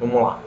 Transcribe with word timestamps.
Vamos 0.00 0.22
lá. 0.22 0.42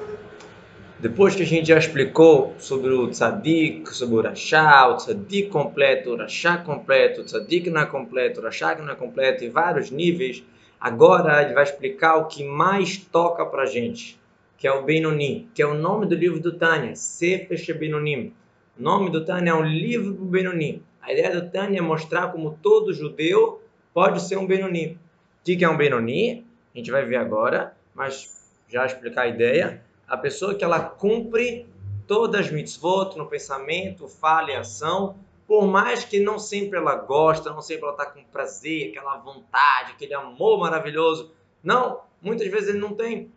Depois 0.99 1.35
que 1.35 1.43
a 1.43 1.45
gente 1.45 1.67
já 1.67 1.77
explicou 1.77 2.55
sobre 2.57 2.89
o 2.89 3.07
tzadik, 3.07 3.93
sobre 3.93 4.15
o 4.15 4.21
rachá, 4.21 4.87
o 4.87 4.95
tzadik 4.95 5.49
completo, 5.49 6.09
o 6.09 6.17
rachá 6.17 6.57
completo, 6.57 7.21
o 7.21 7.23
tzadik 7.23 7.69
não 7.69 7.81
é 7.81 7.85
completo, 7.85 8.39
o 8.39 8.43
rachá 8.43 8.73
não 8.75 8.91
é 8.91 8.95
completo, 8.95 9.43
e 9.43 9.49
vários 9.49 9.91
níveis, 9.91 10.43
agora 10.79 11.43
ele 11.43 11.53
vai 11.53 11.63
explicar 11.63 12.15
o 12.15 12.25
que 12.25 12.43
mais 12.43 12.97
toca 12.97 13.45
pra 13.45 13.67
gente, 13.67 14.19
que 14.57 14.67
é 14.67 14.71
o 14.71 14.83
Benoni, 14.83 15.47
que 15.53 15.61
é 15.61 15.67
o 15.67 15.75
nome 15.75 16.07
do 16.07 16.15
livro 16.15 16.39
do 16.39 16.53
Tânia, 16.53 16.95
Sefer 16.95 17.77
Benonim. 17.77 18.33
O 18.79 18.81
nome 18.81 19.11
do 19.11 19.23
Tânia 19.23 19.51
é 19.51 19.53
um 19.53 19.65
livro 19.65 20.13
do 20.13 20.25
Benoni. 20.25 20.81
A 20.99 21.13
ideia 21.13 21.39
do 21.39 21.47
Tânia 21.47 21.77
é 21.77 21.81
mostrar 21.81 22.31
como 22.31 22.57
todo 22.59 22.91
judeu 22.91 23.61
pode 23.93 24.19
ser 24.23 24.37
um 24.37 24.47
Benoni. 24.47 24.97
O 25.41 25.43
que 25.43 25.63
é 25.63 25.69
um 25.69 25.77
Benoni? 25.77 26.43
A 26.73 26.77
gente 26.77 26.89
vai 26.89 27.05
ver 27.05 27.17
agora, 27.17 27.77
mas 27.93 28.36
já 28.67 28.85
explicar 28.85 29.23
a 29.23 29.27
ideia 29.27 29.81
a 30.07 30.15
pessoa 30.15 30.55
que 30.55 30.63
ela 30.63 30.79
cumpre 30.79 31.67
todas 32.07 32.45
as 32.45 32.51
mitzvot 32.51 33.17
no 33.17 33.27
pensamento, 33.27 34.07
fala 34.07 34.51
e 34.51 34.55
ação, 34.55 35.17
por 35.45 35.67
mais 35.67 36.05
que 36.05 36.19
não 36.19 36.39
sempre 36.39 36.77
ela 36.77 36.95
gosta, 36.95 37.49
não 37.49 37.61
sempre 37.61 37.83
ela 37.83 37.91
está 37.91 38.05
com 38.05 38.23
prazer, 38.23 38.89
aquela 38.89 39.17
vontade, 39.17 39.91
aquele 39.91 40.13
amor 40.13 40.59
maravilhoso. 40.59 41.31
Não, 41.61 42.01
muitas 42.21 42.47
vezes 42.47 42.69
ele 42.69 42.79
não 42.79 42.93
tem. 42.93 43.29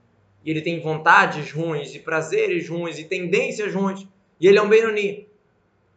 E 0.45 0.51
ele 0.51 0.63
tem 0.63 0.81
vontades 0.81 1.53
ruins, 1.53 1.95
e 1.95 1.99
prazeres 1.99 2.69
ruins, 2.69 2.99
e 2.99 3.05
tendências 3.05 3.75
ruins. 3.75 4.07
E 4.41 4.47
ele 4.47 4.59
é 4.59 4.63
um 4.63 4.69
Benoni. 4.69 5.29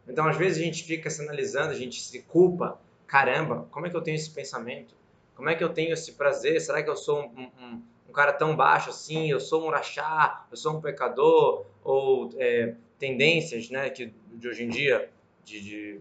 Então, 0.06 0.26
às 0.26 0.36
vezes, 0.36 0.58
a 0.58 0.64
gente 0.64 0.84
fica 0.84 1.08
se 1.08 1.22
analisando, 1.22 1.70
a 1.70 1.74
gente 1.74 2.00
se 2.00 2.20
culpa. 2.22 2.78
Caramba, 3.06 3.66
como 3.70 3.86
é 3.86 3.90
que 3.90 3.96
eu 3.96 4.02
tenho 4.02 4.16
esse 4.16 4.30
pensamento? 4.30 4.94
Como 5.34 5.48
é 5.48 5.54
que 5.54 5.64
eu 5.64 5.70
tenho 5.70 5.92
esse 5.92 6.12
prazer? 6.12 6.60
Será 6.60 6.82
que 6.82 6.90
eu 6.90 6.96
sou 6.96 7.22
um, 7.22 7.50
um, 7.58 7.82
cara 8.14 8.32
tão 8.32 8.56
baixo 8.56 8.90
assim, 8.90 9.30
eu 9.30 9.40
sou 9.40 9.66
um 9.66 9.70
rachá, 9.70 10.46
eu 10.50 10.56
sou 10.56 10.76
um 10.76 10.80
pecador, 10.80 11.66
ou 11.82 12.30
é, 12.38 12.74
tendências 12.98 13.68
né, 13.68 13.90
que, 13.90 14.12
de 14.32 14.48
hoje 14.48 14.64
em 14.64 14.68
dia, 14.68 15.10
de, 15.44 15.60
de, 15.60 16.00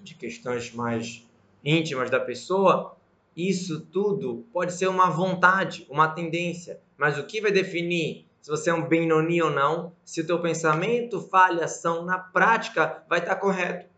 de 0.00 0.14
questões 0.14 0.72
mais 0.72 1.26
íntimas 1.64 2.10
da 2.10 2.20
pessoa, 2.20 2.96
isso 3.36 3.80
tudo 3.80 4.44
pode 4.52 4.74
ser 4.74 4.88
uma 4.88 5.08
vontade, 5.08 5.86
uma 5.88 6.08
tendência, 6.08 6.80
mas 6.96 7.18
o 7.18 7.24
que 7.24 7.40
vai 7.40 7.50
definir 7.50 8.26
se 8.44 8.50
você 8.50 8.68
é 8.68 8.74
um 8.74 8.86
Benoni 8.86 9.40
ou 9.40 9.48
não, 9.48 9.94
se 10.04 10.20
o 10.20 10.26
teu 10.26 10.38
pensamento, 10.38 11.18
falha, 11.18 11.64
ação 11.64 12.04
na 12.04 12.18
prática 12.18 13.02
vai 13.08 13.20
estar 13.20 13.36
correto. 13.36 13.88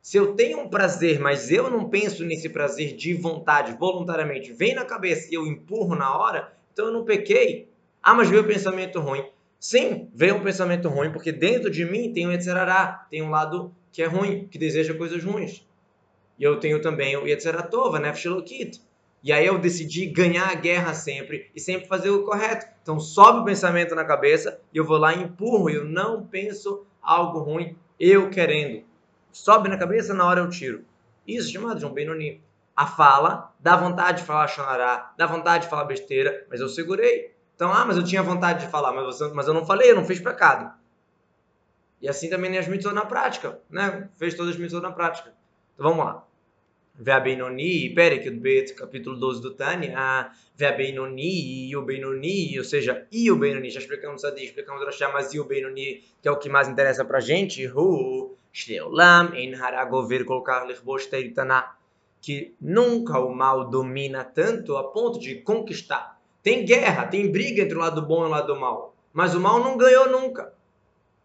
Se 0.00 0.16
eu 0.16 0.34
tenho 0.34 0.58
um 0.58 0.68
prazer, 0.68 1.20
mas 1.20 1.52
eu 1.52 1.70
não 1.70 1.88
penso 1.88 2.24
nesse 2.24 2.48
prazer 2.48 2.96
de 2.96 3.14
vontade, 3.14 3.78
voluntariamente, 3.78 4.52
vem 4.52 4.74
na 4.74 4.84
cabeça 4.84 5.28
e 5.30 5.34
eu 5.34 5.46
empurro 5.46 5.94
na 5.94 6.18
hora, 6.18 6.52
então 6.72 6.86
eu 6.86 6.92
não 6.92 7.04
pequei. 7.04 7.68
Ah, 8.02 8.14
mas 8.14 8.28
veio 8.28 8.42
o 8.42 8.46
pensamento 8.46 8.98
ruim. 9.00 9.24
Sim, 9.58 10.10
veio 10.12 10.36
um 10.36 10.42
pensamento 10.42 10.88
ruim, 10.88 11.12
porque 11.12 11.30
dentro 11.30 11.70
de 11.70 11.84
mim 11.84 12.12
tem 12.12 12.26
um 12.26 12.32
Yetzerará, 12.32 13.06
tem 13.08 13.22
um 13.22 13.30
lado 13.30 13.72
que 13.92 14.02
é 14.02 14.06
ruim, 14.06 14.48
que 14.48 14.58
deseja 14.58 14.94
coisas 14.94 15.22
ruins. 15.22 15.64
E 16.38 16.42
eu 16.42 16.58
tenho 16.58 16.80
também 16.80 17.16
o 17.16 17.26
Yetzeratova, 17.26 18.00
Nefshelokit. 18.00 18.80
E 19.22 19.32
aí 19.32 19.46
eu 19.46 19.58
decidi 19.58 20.06
ganhar 20.06 20.50
a 20.50 20.54
guerra 20.54 20.94
sempre 20.94 21.48
e 21.54 21.60
sempre 21.60 21.86
fazer 21.86 22.10
o 22.10 22.24
correto. 22.24 22.66
Então 22.82 22.98
sobe 22.98 23.40
o 23.40 23.44
pensamento 23.44 23.94
na 23.94 24.04
cabeça 24.04 24.60
e 24.72 24.78
eu 24.78 24.84
vou 24.84 24.98
lá 24.98 25.14
e 25.14 25.22
empurro. 25.22 25.70
Eu 25.70 25.84
não 25.84 26.26
penso 26.26 26.84
algo 27.00 27.38
ruim, 27.38 27.76
eu 28.00 28.30
querendo. 28.30 28.82
Sobe 29.30 29.68
na 29.68 29.78
cabeça, 29.78 30.12
na 30.12 30.26
hora 30.26 30.40
eu 30.40 30.50
tiro. 30.50 30.84
Isso 31.24 31.52
chamado 31.52 31.78
de 31.78 31.86
um 31.86 31.92
Benoni 31.92 32.42
a 32.76 32.86
fala, 32.86 33.52
dá 33.60 33.76
vontade 33.76 34.20
de 34.20 34.26
falar 34.26 34.48
xanará, 34.48 35.12
dá 35.16 35.26
vontade 35.26 35.64
de 35.64 35.70
falar 35.70 35.84
besteira, 35.84 36.46
mas 36.50 36.60
eu 36.60 36.68
segurei. 36.68 37.34
Então, 37.54 37.72
ah, 37.72 37.84
mas 37.84 37.96
eu 37.96 38.04
tinha 38.04 38.22
vontade 38.22 38.64
de 38.64 38.70
falar, 38.70 38.92
mas, 38.92 39.04
você, 39.04 39.28
mas 39.28 39.46
eu 39.46 39.54
não 39.54 39.64
falei, 39.64 39.90
eu 39.90 39.96
não 39.96 40.04
fiz 40.04 40.18
pecado. 40.18 40.72
E 42.00 42.08
assim 42.08 42.28
também 42.28 42.50
nem 42.50 42.58
as 42.58 42.66
mitzvot 42.66 42.92
na 42.92 43.04
prática, 43.04 43.60
né? 43.70 44.08
Fez 44.16 44.34
todas 44.34 44.54
as 44.54 44.60
mitzvot 44.60 44.82
na 44.82 44.90
prática. 44.90 45.32
Então 45.74 45.88
vamos 45.90 46.04
lá. 46.04 46.24
Vea 46.94 47.20
Benoni, 47.20 47.90
Perek 47.94 48.28
Bet, 48.30 48.74
capítulo 48.74 49.16
12 49.16 49.40
do 49.40 49.54
Tânia. 49.54 50.30
Vea 50.56 50.72
Benoni, 50.72 51.68
e 51.68 51.76
o 51.76 51.86
ou 52.58 52.64
seja, 52.64 53.06
e 53.10 53.30
o. 53.30 53.70
Já 53.70 53.78
explicamos 53.78 54.20
Sadi, 54.20 54.44
explicamos 54.44 54.84
Rashá, 54.84 55.10
mas 55.12 55.32
e 55.32 55.40
o 55.40 55.46
que 55.46 56.02
é 56.24 56.30
o 56.30 56.38
que 56.38 56.48
mais 56.48 56.68
interessa 56.68 57.04
pra 57.04 57.20
gente. 57.20 57.66
Hu, 57.66 58.36
Shteolam, 58.52 59.34
En 59.34 59.54
Haragover, 59.54 60.24
colocar 60.24 60.64
Lichbosh 60.64 61.08
que 62.22 62.54
nunca 62.60 63.18
o 63.18 63.34
mal 63.34 63.68
domina 63.68 64.22
tanto 64.22 64.76
a 64.76 64.84
ponto 64.84 65.18
de 65.18 65.34
conquistar. 65.34 66.20
Tem 66.40 66.64
guerra, 66.64 67.06
tem 67.06 67.30
briga 67.30 67.62
entre 67.62 67.76
o 67.76 67.80
lado 67.80 68.00
bom 68.00 68.22
e 68.22 68.26
o 68.26 68.30
lado 68.30 68.58
mal, 68.58 68.94
mas 69.12 69.34
o 69.34 69.40
mal 69.40 69.58
não 69.58 69.76
ganhou 69.76 70.08
nunca. 70.08 70.54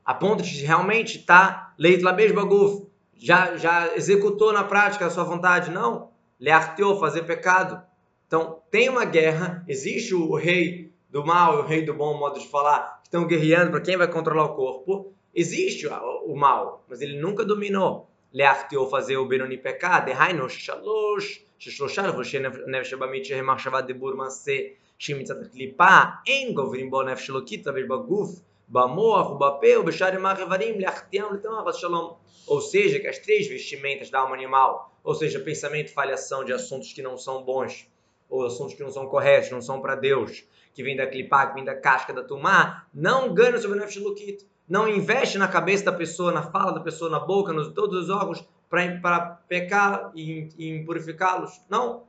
A 0.03 0.13
ponto 0.13 0.41
de 0.41 0.65
realmente 0.65 1.19
estar 1.19 1.47
tá, 1.49 1.73
leito 1.77 2.03
lá 2.03 2.13
baguf, 2.13 2.87
já 3.15 3.55
já 3.57 3.95
executou 3.95 4.51
na 4.51 4.63
prática 4.63 5.05
a 5.05 5.09
sua 5.09 5.23
vontade, 5.23 5.69
não. 5.69 6.09
Learteou, 6.39 6.99
fazer 6.99 7.23
pecado. 7.23 7.81
Então, 8.25 8.59
tem 8.71 8.89
uma 8.89 9.05
guerra, 9.05 9.63
existe 9.67 10.15
o 10.15 10.35
rei 10.35 10.91
do 11.09 11.25
mal 11.25 11.57
e 11.57 11.61
o 11.61 11.65
rei 11.65 11.83
do 11.83 11.93
bom, 11.93 12.17
modo 12.17 12.39
de 12.39 12.47
falar, 12.47 13.01
que 13.01 13.07
estão 13.07 13.27
guerreando 13.27 13.71
para 13.71 13.81
quem 13.81 13.97
vai 13.97 14.07
controlar 14.07 14.45
o 14.45 14.55
corpo. 14.55 15.13
Existe 15.33 15.87
o 15.87 16.35
mal, 16.35 16.83
mas 16.87 17.01
ele 17.01 17.19
nunca 17.19 17.45
dominou. 17.45 18.09
להחטיא 18.32 18.78
fazer 18.90 19.16
o 19.16 19.28
Benoni 19.28 19.56
pecar, 19.66 20.00
דהיינו 20.06 20.48
שלוש, 20.48 21.44
ששלושה 21.58 22.06
לבושי 22.06 22.38
נפש 22.66 22.90
שבמית 22.90 23.24
שהם 23.24 23.50
מחשבה 23.50 23.80
דיבור 23.80 24.14
מעשה 24.14 24.58
שמצד 24.98 25.42
הקליפה, 25.42 25.98
אין 26.26 26.54
גוברים 26.54 26.90
בו 26.90 27.02
נפש 27.02 27.30
אלוקית 27.30 27.66
לבש 27.66 27.82
בגוף, 27.82 28.30
במוח 28.68 29.30
ובפה 29.30 29.78
ובשאר 29.80 30.14
ימי 30.14 30.28
האיברים 30.28 30.80
להחטיאם 30.80 31.34
לטמא 31.34 31.68
ושלום. 31.68 32.12
Ou 32.46 32.60
seja, 32.60 32.98
que 32.98 33.06
as 33.06 33.18
três 33.18 33.46
vestimentas 33.46 34.10
da 34.10 34.18
alma 34.18 34.34
animal, 34.34 34.92
ou 35.04 35.14
seja, 35.14 35.38
pensamento 35.38 35.90
e 35.90 35.94
falhação 35.94 36.44
de 36.44 36.52
assuntos 36.52 36.92
que 36.92 37.00
não 37.00 37.16
são 37.16 37.44
bons, 37.44 37.88
ou 38.28 38.44
assuntos 38.44 38.74
que 38.74 38.82
não 38.82 38.90
são 38.90 39.06
corretos, 39.06 39.50
não 39.50 39.60
são 39.60 39.80
para 39.80 39.94
Deus, 39.94 40.44
que 40.74 40.82
vem 40.82 40.96
da 40.96 41.06
clipá, 41.06 41.46
que 41.46 41.54
vem 41.54 41.64
da 41.64 41.76
casca 41.76 42.12
da 42.12 42.24
tumá, 42.24 42.86
não 42.92 43.32
ganham 43.32 43.60
sobre 43.60 43.78
o 43.78 43.80
nefesh 43.80 44.02
lokit 44.02 44.44
não 44.67 44.87
investe 44.87 45.37
na 45.37 45.47
cabeça 45.47 45.85
da 45.85 45.93
pessoa, 45.93 46.31
na 46.31 46.43
fala 46.43 46.73
da 46.73 46.81
pessoa, 46.81 47.09
na 47.09 47.19
boca, 47.19 47.53
nos 47.53 47.69
todos 47.69 48.03
os 48.03 48.09
órgãos 48.09 48.45
para 48.69 49.39
pecar 49.47 50.11
e, 50.13 50.49
e 50.57 50.83
purificá-los. 50.83 51.61
Não. 51.69 52.05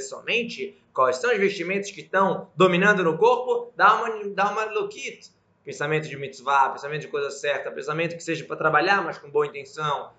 Somente 0.00 0.80
quais 0.94 1.16
são 1.16 1.32
os 1.32 1.38
vestimentos 1.38 1.90
que 1.90 2.00
estão 2.00 2.48
dominando 2.54 3.02
no 3.02 3.18
corpo? 3.18 3.72
Dá 3.76 3.94
uma, 3.94 4.28
dá 4.28 4.52
uma 4.52 4.64
lokit. 4.66 5.32
Pensamento 5.64 6.08
de 6.08 6.16
mitzvah, 6.16 6.70
pensamento 6.70 7.02
de 7.02 7.08
coisa 7.08 7.30
certa, 7.30 7.72
pensamento 7.72 8.16
que 8.16 8.22
seja 8.22 8.44
para 8.44 8.56
trabalhar, 8.56 9.02
mas 9.02 9.18
com 9.18 9.28
boa 9.28 9.46
intenção. 9.46 10.12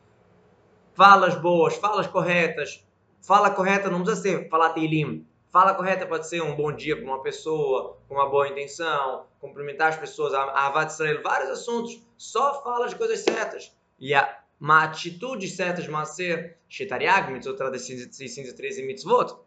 Falas 0.94 1.36
boas, 1.36 1.74
falas 1.76 2.06
corretas. 2.06 2.86
Fala 3.22 3.50
correta 3.50 3.90
não 3.90 4.04
precisa 4.04 4.22
ser 4.22 4.50
falar 4.50 4.72
teilim 4.72 5.26
Fala 5.52 5.76
correta 5.76 6.06
pode 6.06 6.30
ser 6.30 6.42
um 6.42 6.56
bom 6.56 6.72
dia 6.72 6.96
para 6.96 7.04
uma 7.04 7.22
pessoa, 7.22 7.98
com 8.08 8.16
uma 8.16 8.30
boa 8.30 8.48
intenção, 8.48 9.26
cumprimentar 9.38 9.90
as 9.90 9.98
pessoas, 9.98 10.34
a 10.34 10.44
Avad 10.66 10.90
Israel, 10.90 11.22
vários 11.22 11.50
assuntos. 11.50 12.02
Só 12.16 12.64
fala 12.64 12.88
de 12.88 12.96
coisas 12.96 13.20
certas. 13.20 13.76
E 14.00 14.16
a, 14.16 14.40
uma 14.58 14.86
atitude 14.86 15.50
certa 15.50 15.82
de 15.82 15.92
Maser, 15.92 16.58
Shetariag, 16.70 17.34
mitzvot 17.34 17.58
das 17.58 17.82
613 17.82 18.84
mitzvot. 18.84 19.38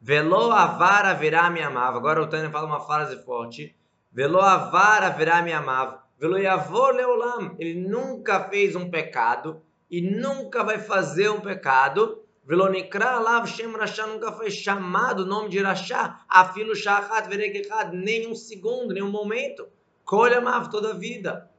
Velo 0.00 0.50
avar 0.50 1.20
me 1.52 1.60
amava. 1.60 1.98
Agora 1.98 2.22
o 2.22 2.26
Tânia 2.26 2.50
fala 2.50 2.66
uma 2.66 2.80
frase 2.80 3.22
forte. 3.24 3.76
Velo 4.10 4.40
avar 4.40 5.44
me 5.44 5.52
amava. 5.52 6.02
Velo 6.18 6.38
yavor 6.38 6.94
leolam. 6.94 7.56
Ele 7.58 7.74
nunca 7.74 8.48
fez 8.48 8.74
um 8.74 8.88
pecado 8.88 9.60
e 9.90 10.00
nunca 10.00 10.64
vai 10.64 10.78
fazer 10.78 11.28
um 11.28 11.40
pecado 11.40 12.23
Velonikra 12.46 13.12
Alav 13.12 13.46
Shem 13.46 13.72
Rasha 13.72 14.06
nunca 14.06 14.30
foi 14.32 14.50
chamado 14.50 15.20
o 15.20 15.26
nome 15.26 15.48
de 15.48 15.60
Rasha, 15.60 16.20
Afilo 16.28 16.76
Shahat 16.76 17.26
Veregechad, 17.28 17.92
nem 17.94 18.28
um 18.28 18.34
segundo, 18.34 18.92
nem 18.92 19.02
um 19.02 19.10
momento. 19.10 19.66
Colha 20.04 20.42
Mav 20.42 20.68
toda 20.68 20.90
a 20.90 20.94
vida. 20.94 21.50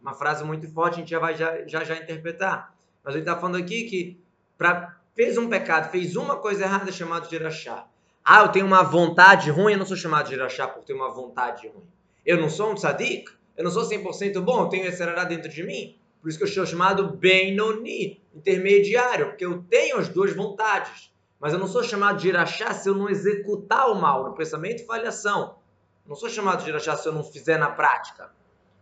Uma 0.00 0.14
frase 0.14 0.44
muito 0.44 0.68
forte, 0.68 0.94
a 0.94 0.98
gente 0.98 1.10
já 1.10 1.18
vai 1.18 1.34
já 1.34 1.66
já, 1.66 1.82
já 1.82 1.96
interpretar. 1.96 2.72
Mas 3.02 3.14
ele 3.14 3.22
está 3.22 3.36
falando 3.36 3.56
aqui 3.56 3.84
que 3.84 4.20
pra, 4.56 4.96
fez 5.12 5.36
um 5.36 5.48
pecado, 5.48 5.90
fez 5.90 6.14
uma 6.14 6.36
coisa 6.36 6.64
errada, 6.64 6.88
é 6.88 6.92
chamado 6.92 7.28
de 7.28 7.36
Rasha. 7.38 7.84
Ah, 8.24 8.42
eu 8.42 8.48
tenho 8.50 8.66
uma 8.66 8.84
vontade 8.84 9.50
ruim, 9.50 9.72
eu 9.72 9.78
não 9.78 9.86
sou 9.86 9.96
chamado 9.96 10.28
de 10.28 10.36
Rasha 10.36 10.68
por 10.68 10.84
ter 10.84 10.92
uma 10.92 11.12
vontade 11.12 11.66
ruim. 11.66 11.88
Eu 12.24 12.40
não 12.40 12.48
sou 12.48 12.70
um 12.70 12.74
tzadik, 12.76 13.28
eu 13.56 13.64
não 13.64 13.70
sou 13.72 13.82
100% 13.82 14.40
bom, 14.40 14.62
eu 14.62 14.68
tenho 14.68 14.86
esse 14.86 15.04
dentro 15.26 15.48
de 15.48 15.64
mim. 15.64 15.98
Por 16.22 16.28
isso 16.28 16.38
que 16.38 16.44
eu 16.44 16.48
sou 16.48 16.64
chamado 16.64 17.16
Benoni, 17.16 18.22
intermediário, 18.32 19.26
porque 19.30 19.44
eu 19.44 19.62
tenho 19.64 19.98
as 19.98 20.08
duas 20.08 20.32
vontades. 20.32 21.12
Mas 21.40 21.52
eu 21.52 21.58
não 21.58 21.66
sou 21.66 21.82
chamado 21.82 22.20
de 22.20 22.28
irachá 22.28 22.72
se 22.72 22.88
eu 22.88 22.94
não 22.94 23.10
executar 23.10 23.90
o 23.90 24.00
mal 24.00 24.24
no 24.24 24.34
pensamento 24.34 24.82
e 24.82 24.86
falhação. 24.86 25.58
Não 26.06 26.14
sou 26.14 26.30
chamado 26.30 26.62
de 26.62 26.70
irachá 26.70 26.96
se 26.96 27.08
eu 27.08 27.12
não 27.12 27.24
fizer 27.24 27.58
na 27.58 27.70
prática. 27.70 28.30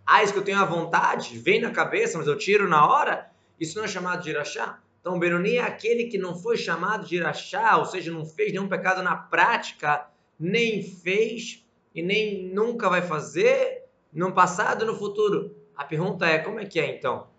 Ah, 0.07 0.23
isso 0.23 0.35
que 0.35 0.39
eu 0.39 0.45
tenho 0.45 0.61
a 0.61 0.67
vontade, 0.67 1.39
vem 1.39 1.61
na 1.61 1.71
cabeça, 1.71 2.19
mas 2.19 2.27
eu 2.27 2.37
tiro 2.37 2.69
na 2.69 2.87
hora. 2.87 3.31
Isso 3.59 3.79
não 3.79 3.85
é 3.85 3.89
chamado 3.89 4.23
de 4.23 4.29
irachá. 4.31 4.79
Então, 5.01 5.19
Benoni 5.19 5.57
é 5.57 5.63
aquele 5.63 6.05
que 6.05 6.19
não 6.19 6.37
foi 6.37 6.59
chamado 6.59 7.07
de 7.07 7.17
Irachá, 7.17 7.79
ou 7.79 7.87
seja, 7.87 8.13
não 8.13 8.27
fez 8.27 8.53
nenhum 8.53 8.69
pecado 8.69 9.03
na 9.03 9.17
prática, 9.17 10.07
nem 10.39 10.83
fez 10.83 11.67
e 11.95 12.03
nem 12.03 12.53
nunca 12.53 12.89
vai 12.91 13.01
fazer 13.01 13.85
no 14.13 14.33
passado 14.33 14.85
e 14.85 14.87
no 14.87 14.95
futuro. 14.95 15.57
A 15.75 15.85
pergunta 15.85 16.27
é, 16.27 16.39
como 16.39 16.61
é 16.61 16.67
que 16.67 16.79
é 16.79 16.95
então? 16.95 17.30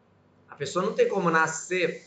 Pessoa 0.62 0.86
não 0.86 0.94
tem 0.94 1.08
como 1.08 1.32
nascer, 1.32 2.04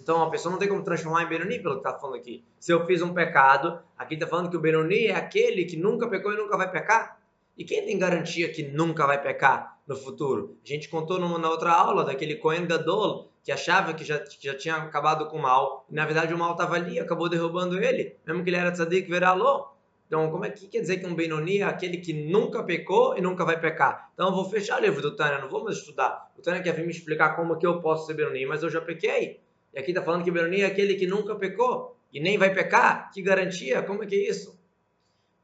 então 0.00 0.22
a 0.22 0.30
pessoa 0.30 0.52
não 0.52 0.60
tem 0.60 0.68
como 0.68 0.84
transformar 0.84 1.24
em 1.24 1.26
Benoni, 1.26 1.58
pelo 1.58 1.74
que 1.74 1.88
está 1.88 1.98
falando 1.98 2.20
aqui. 2.20 2.44
Se 2.56 2.72
eu 2.72 2.86
fiz 2.86 3.02
um 3.02 3.12
pecado, 3.12 3.80
aqui 3.98 4.14
está 4.14 4.28
falando 4.28 4.48
que 4.48 4.56
o 4.56 4.60
Benoni 4.60 5.06
é 5.06 5.16
aquele 5.16 5.64
que 5.64 5.76
nunca 5.76 6.08
pecou 6.08 6.32
e 6.32 6.36
nunca 6.36 6.56
vai 6.56 6.70
pecar. 6.70 7.20
E 7.58 7.64
quem 7.64 7.84
tem 7.84 7.98
garantia 7.98 8.48
que 8.48 8.62
nunca 8.62 9.08
vai 9.08 9.20
pecar 9.20 9.76
no 9.88 9.96
futuro? 9.96 10.56
A 10.64 10.68
gente 10.68 10.88
contou 10.88 11.18
numa, 11.18 11.36
na 11.36 11.50
outra 11.50 11.72
aula 11.72 12.04
daquele 12.04 12.36
Cohen 12.36 12.64
Gadol 12.64 13.28
que 13.42 13.50
achava 13.50 13.92
que 13.92 14.04
já, 14.04 14.20
que 14.20 14.46
já 14.46 14.54
tinha 14.56 14.76
acabado 14.76 15.26
com 15.26 15.38
o 15.38 15.42
mal, 15.42 15.84
e 15.90 15.94
na 15.96 16.06
verdade 16.06 16.32
o 16.32 16.38
mal 16.38 16.52
estava 16.52 16.76
ali, 16.76 17.00
acabou 17.00 17.28
derrubando 17.28 17.82
ele, 17.82 18.16
mesmo 18.24 18.44
que 18.44 18.50
ele 18.50 18.56
era 18.56 18.70
tzadik 18.70 19.10
veralô. 19.10 19.66
Então, 20.10 20.28
como 20.28 20.44
é 20.44 20.50
que 20.50 20.66
quer 20.66 20.80
dizer 20.80 20.96
que 20.96 21.06
um 21.06 21.14
Benoni 21.14 21.58
é 21.58 21.62
aquele 21.62 21.98
que 21.98 22.12
nunca 22.12 22.64
pecou 22.64 23.16
e 23.16 23.20
nunca 23.20 23.44
vai 23.44 23.60
pecar? 23.60 24.10
Então, 24.12 24.30
eu 24.30 24.34
vou 24.34 24.44
fechar 24.44 24.80
o 24.80 24.82
livro 24.82 25.00
do 25.00 25.14
Tânia, 25.14 25.38
não 25.38 25.48
vou 25.48 25.62
mais 25.62 25.76
estudar. 25.76 26.32
O 26.36 26.42
Tânia 26.42 26.60
quer 26.60 26.74
vir 26.74 26.84
me 26.84 26.90
explicar 26.90 27.36
como 27.36 27.56
que 27.56 27.64
eu 27.64 27.80
posso 27.80 28.08
ser 28.08 28.14
Benoni, 28.14 28.44
mas 28.44 28.64
eu 28.64 28.68
já 28.68 28.80
pequei. 28.80 29.38
E 29.72 29.78
aqui 29.78 29.92
está 29.92 30.02
falando 30.02 30.24
que 30.24 30.30
Benoni 30.32 30.62
é 30.62 30.66
aquele 30.66 30.96
que 30.96 31.06
nunca 31.06 31.36
pecou 31.36 31.96
e 32.12 32.18
nem 32.18 32.36
vai 32.36 32.52
pecar. 32.52 33.12
Que 33.12 33.22
garantia? 33.22 33.84
Como 33.84 34.02
é 34.02 34.06
que 34.06 34.16
é 34.16 34.28
isso? 34.28 34.58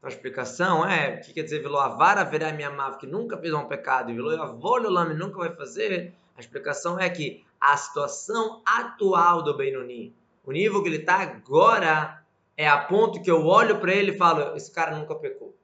a 0.03 0.09
explicação 0.09 0.85
é, 0.85 1.15
o 1.15 1.25
que 1.25 1.33
quer 1.33 1.43
dizer, 1.43 1.61
Velo 1.61 1.77
Avara 1.77 2.23
verá 2.23 2.51
minha 2.51 2.67
amav, 2.67 2.97
que 2.97 3.07
nunca 3.07 3.37
fez 3.37 3.53
um 3.53 3.65
pecado, 3.65 4.11
e 4.11 4.13
Velo 4.13 4.41
Avololame 4.41 5.13
nunca 5.13 5.37
vai 5.37 5.55
fazer, 5.55 6.13
a 6.35 6.39
explicação 6.39 6.99
é 6.99 7.09
que 7.09 7.43
a 7.59 7.75
situação 7.75 8.61
atual 8.65 9.41
do 9.41 9.55
Benoni, 9.55 10.13
o 10.45 10.51
nível 10.51 10.83
que 10.83 10.89
ele 10.89 10.97
está 10.97 11.21
agora, 11.21 12.23
é 12.57 12.67
a 12.67 12.79
ponto 12.79 13.21
que 13.21 13.29
eu 13.29 13.45
olho 13.45 13.79
para 13.79 13.93
ele 13.93 14.11
e 14.11 14.17
falo, 14.17 14.55
esse 14.57 14.71
cara 14.71 14.97
nunca 14.97 15.13
pecou. 15.13 15.55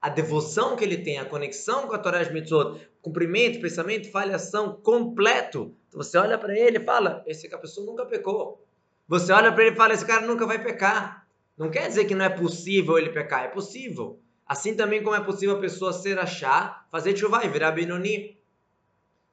A 0.00 0.10
devoção 0.10 0.76
que 0.76 0.84
ele 0.84 0.98
tem, 0.98 1.18
a 1.18 1.24
conexão 1.24 1.88
com 1.88 1.94
a 1.94 1.98
Torá 1.98 2.22
de 2.22 2.32
Mitzvot, 2.32 2.78
cumprimento, 3.00 3.60
pensamento, 3.60 4.10
falhação 4.10 4.74
completo. 4.74 5.74
Então 5.88 6.02
você 6.02 6.18
olha 6.18 6.36
para 6.36 6.56
ele 6.56 6.76
e 6.76 6.84
fala, 6.84 7.24
esse 7.26 7.48
pessoa 7.48 7.86
nunca 7.86 8.04
pecou. 8.04 8.62
Você 9.08 9.32
olha 9.32 9.50
para 9.50 9.64
ele 9.64 9.74
e 9.74 9.76
fala, 9.78 9.94
esse 9.94 10.04
cara 10.04 10.26
nunca 10.26 10.46
vai 10.46 10.62
pecar. 10.62 11.26
Não 11.56 11.70
quer 11.70 11.88
dizer 11.88 12.04
que 12.04 12.14
não 12.14 12.26
é 12.26 12.28
possível 12.28 12.98
ele 12.98 13.08
pecar, 13.08 13.44
é 13.44 13.48
possível. 13.48 14.20
Assim 14.46 14.76
também 14.76 15.02
como 15.02 15.16
é 15.16 15.24
possível 15.24 15.56
a 15.56 15.60
pessoa 15.60 15.92
ser 15.92 16.18
achar, 16.18 16.86
fazer 16.90 17.16
chuva 17.16 17.44
e 17.44 17.48
virar 17.48 17.72
Benoni. 17.72 18.35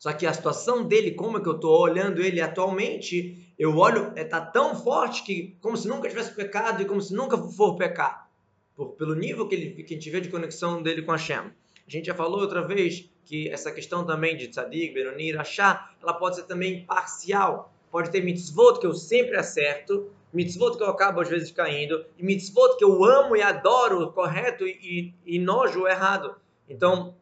Só 0.03 0.11
que 0.11 0.27
a 0.27 0.33
situação 0.33 0.83
dele, 0.83 1.11
como 1.11 1.37
é 1.37 1.41
que 1.41 1.47
eu 1.47 1.55
estou 1.55 1.79
olhando 1.79 2.21
ele 2.21 2.41
atualmente, 2.41 3.53
eu 3.57 3.77
olho, 3.77 4.11
está 4.17 4.37
é, 4.39 4.51
tão 4.51 4.75
forte 4.75 5.23
que 5.23 5.55
como 5.61 5.77
se 5.77 5.87
nunca 5.87 6.09
tivesse 6.09 6.35
pecado 6.35 6.81
e 6.81 6.85
como 6.85 7.01
se 7.01 7.13
nunca 7.13 7.37
for 7.37 7.77
pecar. 7.77 8.29
Por, 8.75 8.87
pelo 8.97 9.15
nível 9.15 9.47
que, 9.47 9.55
ele, 9.55 9.81
que 9.81 9.93
a 9.93 9.97
gente 9.97 10.09
vê 10.09 10.19
de 10.19 10.27
conexão 10.27 10.83
dele 10.83 11.03
com 11.03 11.13
a 11.13 11.17
Shem. 11.17 11.37
A 11.37 11.53
gente 11.87 12.07
já 12.07 12.13
falou 12.13 12.41
outra 12.41 12.67
vez 12.67 13.09
que 13.23 13.47
essa 13.47 13.71
questão 13.71 14.05
também 14.05 14.35
de 14.35 14.49
tzadik, 14.49 14.93
Benoni, 14.93 15.37
achar, 15.37 15.95
ela 16.03 16.13
pode 16.13 16.35
ser 16.35 16.43
também 16.47 16.83
parcial. 16.83 17.73
Pode 17.89 18.11
ter 18.11 18.21
mitzvot 18.21 18.81
que 18.81 18.85
eu 18.85 18.93
sempre 18.93 19.37
acerto, 19.37 20.11
mitzvot 20.33 20.75
que 20.75 20.83
eu 20.83 20.87
acabo 20.87 21.21
às 21.21 21.29
vezes 21.29 21.49
caindo, 21.49 22.05
e 22.17 22.25
mitzvot 22.25 22.75
que 22.77 22.83
eu 22.83 23.05
amo 23.05 23.37
e 23.37 23.41
adoro, 23.41 24.11
correto, 24.11 24.67
e, 24.67 25.13
e, 25.25 25.37
e 25.37 25.39
nojo 25.39 25.83
o 25.83 25.87
errado. 25.87 26.35
Então, 26.67 27.15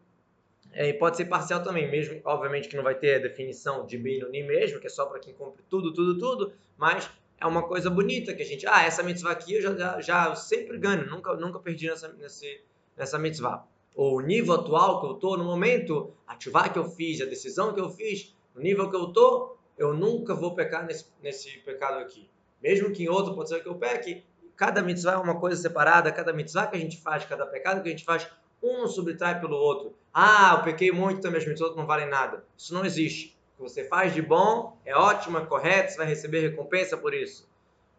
é, 0.74 0.94
pode 0.94 1.18
ser 1.18 1.26
parcial 1.26 1.62
também, 1.64 1.90
mesmo, 1.90 2.20
obviamente 2.24 2.68
que 2.68 2.76
não 2.76 2.84
vai 2.84 2.96
ter 2.96 3.16
a 3.16 3.20
definição 3.20 3.86
de 3.86 3.98
Benoni 3.98 4.44
mesmo, 4.44 4.80
que 4.80 4.88
é 4.88 4.90
só 4.90 5.06
para 5.06 5.20
quem 5.20 5.34
compre 5.34 5.64
tudo, 5.70 5.94
tudo, 5.94 6.18
tudo, 6.18 6.54
mas 6.78 7.10
é 7.40 7.46
uma 7.46 7.64
coisa 7.64 7.90
bonita 7.90 8.34
que 8.34 8.42
a 8.42 8.46
gente, 8.46 8.66
ah, 8.68 8.84
essa 8.84 9.04
mitzvah 9.04 9.32
aqui 9.32 9.56
eu 9.56 9.62
já, 9.62 9.76
já, 9.76 10.02
já 10.02 10.36
sempre 10.36 10.78
ganho, 10.78 11.06
nunca, 11.08 11.34
nunca 11.36 11.60
perdi 11.60 11.88
nessa, 11.88 12.08
nesse, 12.14 12.62
nessa 12.96 13.18
mitzvah. 13.18 13.66
Ou 13.96 14.18
o 14.18 14.22
nível 14.22 14.54
atual 14.54 15.02
que 15.02 15.08
eu 15.08 15.14
estou 15.14 15.38
no 15.38 15.44
momento, 15.44 16.14
ativar 16.26 16.72
que 16.72 16.80
eu 16.80 16.86
fiz, 16.86 17.20
a 17.20 17.26
decisão 17.26 17.74
que 17.74 17.80
eu 17.80 17.90
fiz, 17.90 18.34
no 18.56 18.62
nível 18.62 18.90
que 18.90 18.96
eu 18.96 19.08
estou, 19.08 19.58
eu 19.78 19.94
nunca 19.94 20.36
vou 20.36 20.54
pecar 20.54 20.86
nesse, 20.86 21.06
nesse 21.22 21.50
pecado 21.60 21.98
aqui. 21.98 22.30
Mesmo 22.62 22.92
que 22.92 23.04
em 23.04 23.10
outro 23.10 23.34
pode 23.34 23.50
ser 23.50 23.62
que 23.62 23.68
eu 23.68 23.76
peque, 23.76 24.24
cada 24.56 24.84
mitzvah 24.84 25.14
é 25.14 25.18
uma 25.18 25.40
coisa 25.40 25.60
separada, 25.60 26.12
cada 26.12 26.32
mitzvah 26.32 26.68
que 26.68 26.78
a 26.78 26.80
gente 26.80 26.98
faz, 27.02 27.26
cada 27.26 27.46
pecado 27.48 27.82
que 27.82 27.90
a 27.90 27.92
gente 27.92 28.06
faz, 28.06 28.28
um 28.62 28.88
subtrai 28.88 29.40
pelo 29.40 29.56
outro. 29.56 29.96
Ah, 30.14 30.56
eu 30.58 30.64
pequei 30.64 30.92
muito, 30.92 31.20
então 31.20 31.32
minhas 31.32 31.48
mitzvot 31.48 31.76
não 31.76 31.86
valem 31.86 32.10
nada. 32.10 32.46
Isso 32.58 32.74
não 32.74 32.86
existe. 32.86 33.38
O 33.54 33.64
que 33.64 33.70
você 33.70 33.84
faz 33.84 34.14
de 34.14 34.22
bom 34.22 34.78
é 34.86 34.96
ótimo, 34.96 35.38
é 35.38 35.46
correto, 35.46 35.92
você 35.92 35.98
vai 35.98 36.08
receber 36.08 36.42
recompensa 36.42 36.98
por 36.98 37.14
isso. 37.14 37.50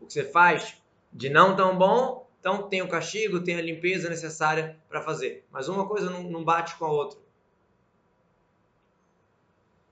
O 0.01 0.07
que 0.07 0.13
você 0.13 0.25
faz 0.25 0.77
de 1.13 1.29
não 1.29 1.55
tão 1.55 1.77
bom, 1.77 2.27
então 2.41 2.69
tem 2.69 2.83
o 2.83 2.89
castigo, 2.89 3.43
tem 3.43 3.57
a 3.57 3.63
limpeza 3.63 4.09
necessária 4.09 4.77
para 4.89 5.01
fazer. 5.01 5.45
Mas 5.51 5.69
uma 5.69 5.87
coisa 5.87 6.11
não, 6.11 6.43
bate 6.45 6.77
com 6.77 6.85
a 6.85 6.91
outra. 6.91 7.19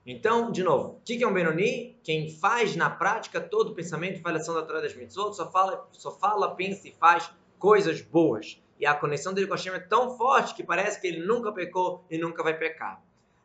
Então, 0.04 0.50
de 0.50 0.62
novo, 0.62 0.96
o 0.96 1.00
que 1.04 1.22
é 1.22 1.26
um 1.26 1.32
Benoni? 1.32 1.96
Quem 2.02 2.30
faz 2.30 2.74
na 2.74 2.90
prática 2.90 3.40
todo 3.40 3.70
o 3.70 3.74
pensamento 3.74 4.18
e 4.18 4.22
falhação 4.22 4.54
da 4.54 4.62
Torá 4.62 4.80
das 4.80 4.96
Mitzvot, 4.96 5.34
só 5.34 5.50
fala, 5.50 5.88
só 5.92 6.10
fala, 6.10 6.56
pensa 6.56 6.88
e 6.88 6.92
faz 6.92 7.30
coisas 7.58 8.00
boas. 8.00 8.60
E 8.80 8.86
a 8.86 8.94
conexão 8.94 9.34
dele 9.34 9.46
com 9.46 9.52
Hashem 9.52 9.74
é 9.74 9.78
tão 9.78 10.16
forte 10.16 10.54
que 10.54 10.64
parece 10.64 10.98
que 11.00 11.06
ele 11.06 11.26
nunca 11.26 11.52
pecou 11.52 12.04
e 12.10 12.18
nunca 12.18 12.42
vai 12.42 12.58
pecar. 12.58 13.00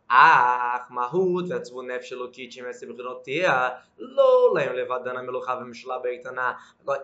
Ah, 0.08 0.88
Mahut. 0.90 1.52
Agora, 1.52 1.64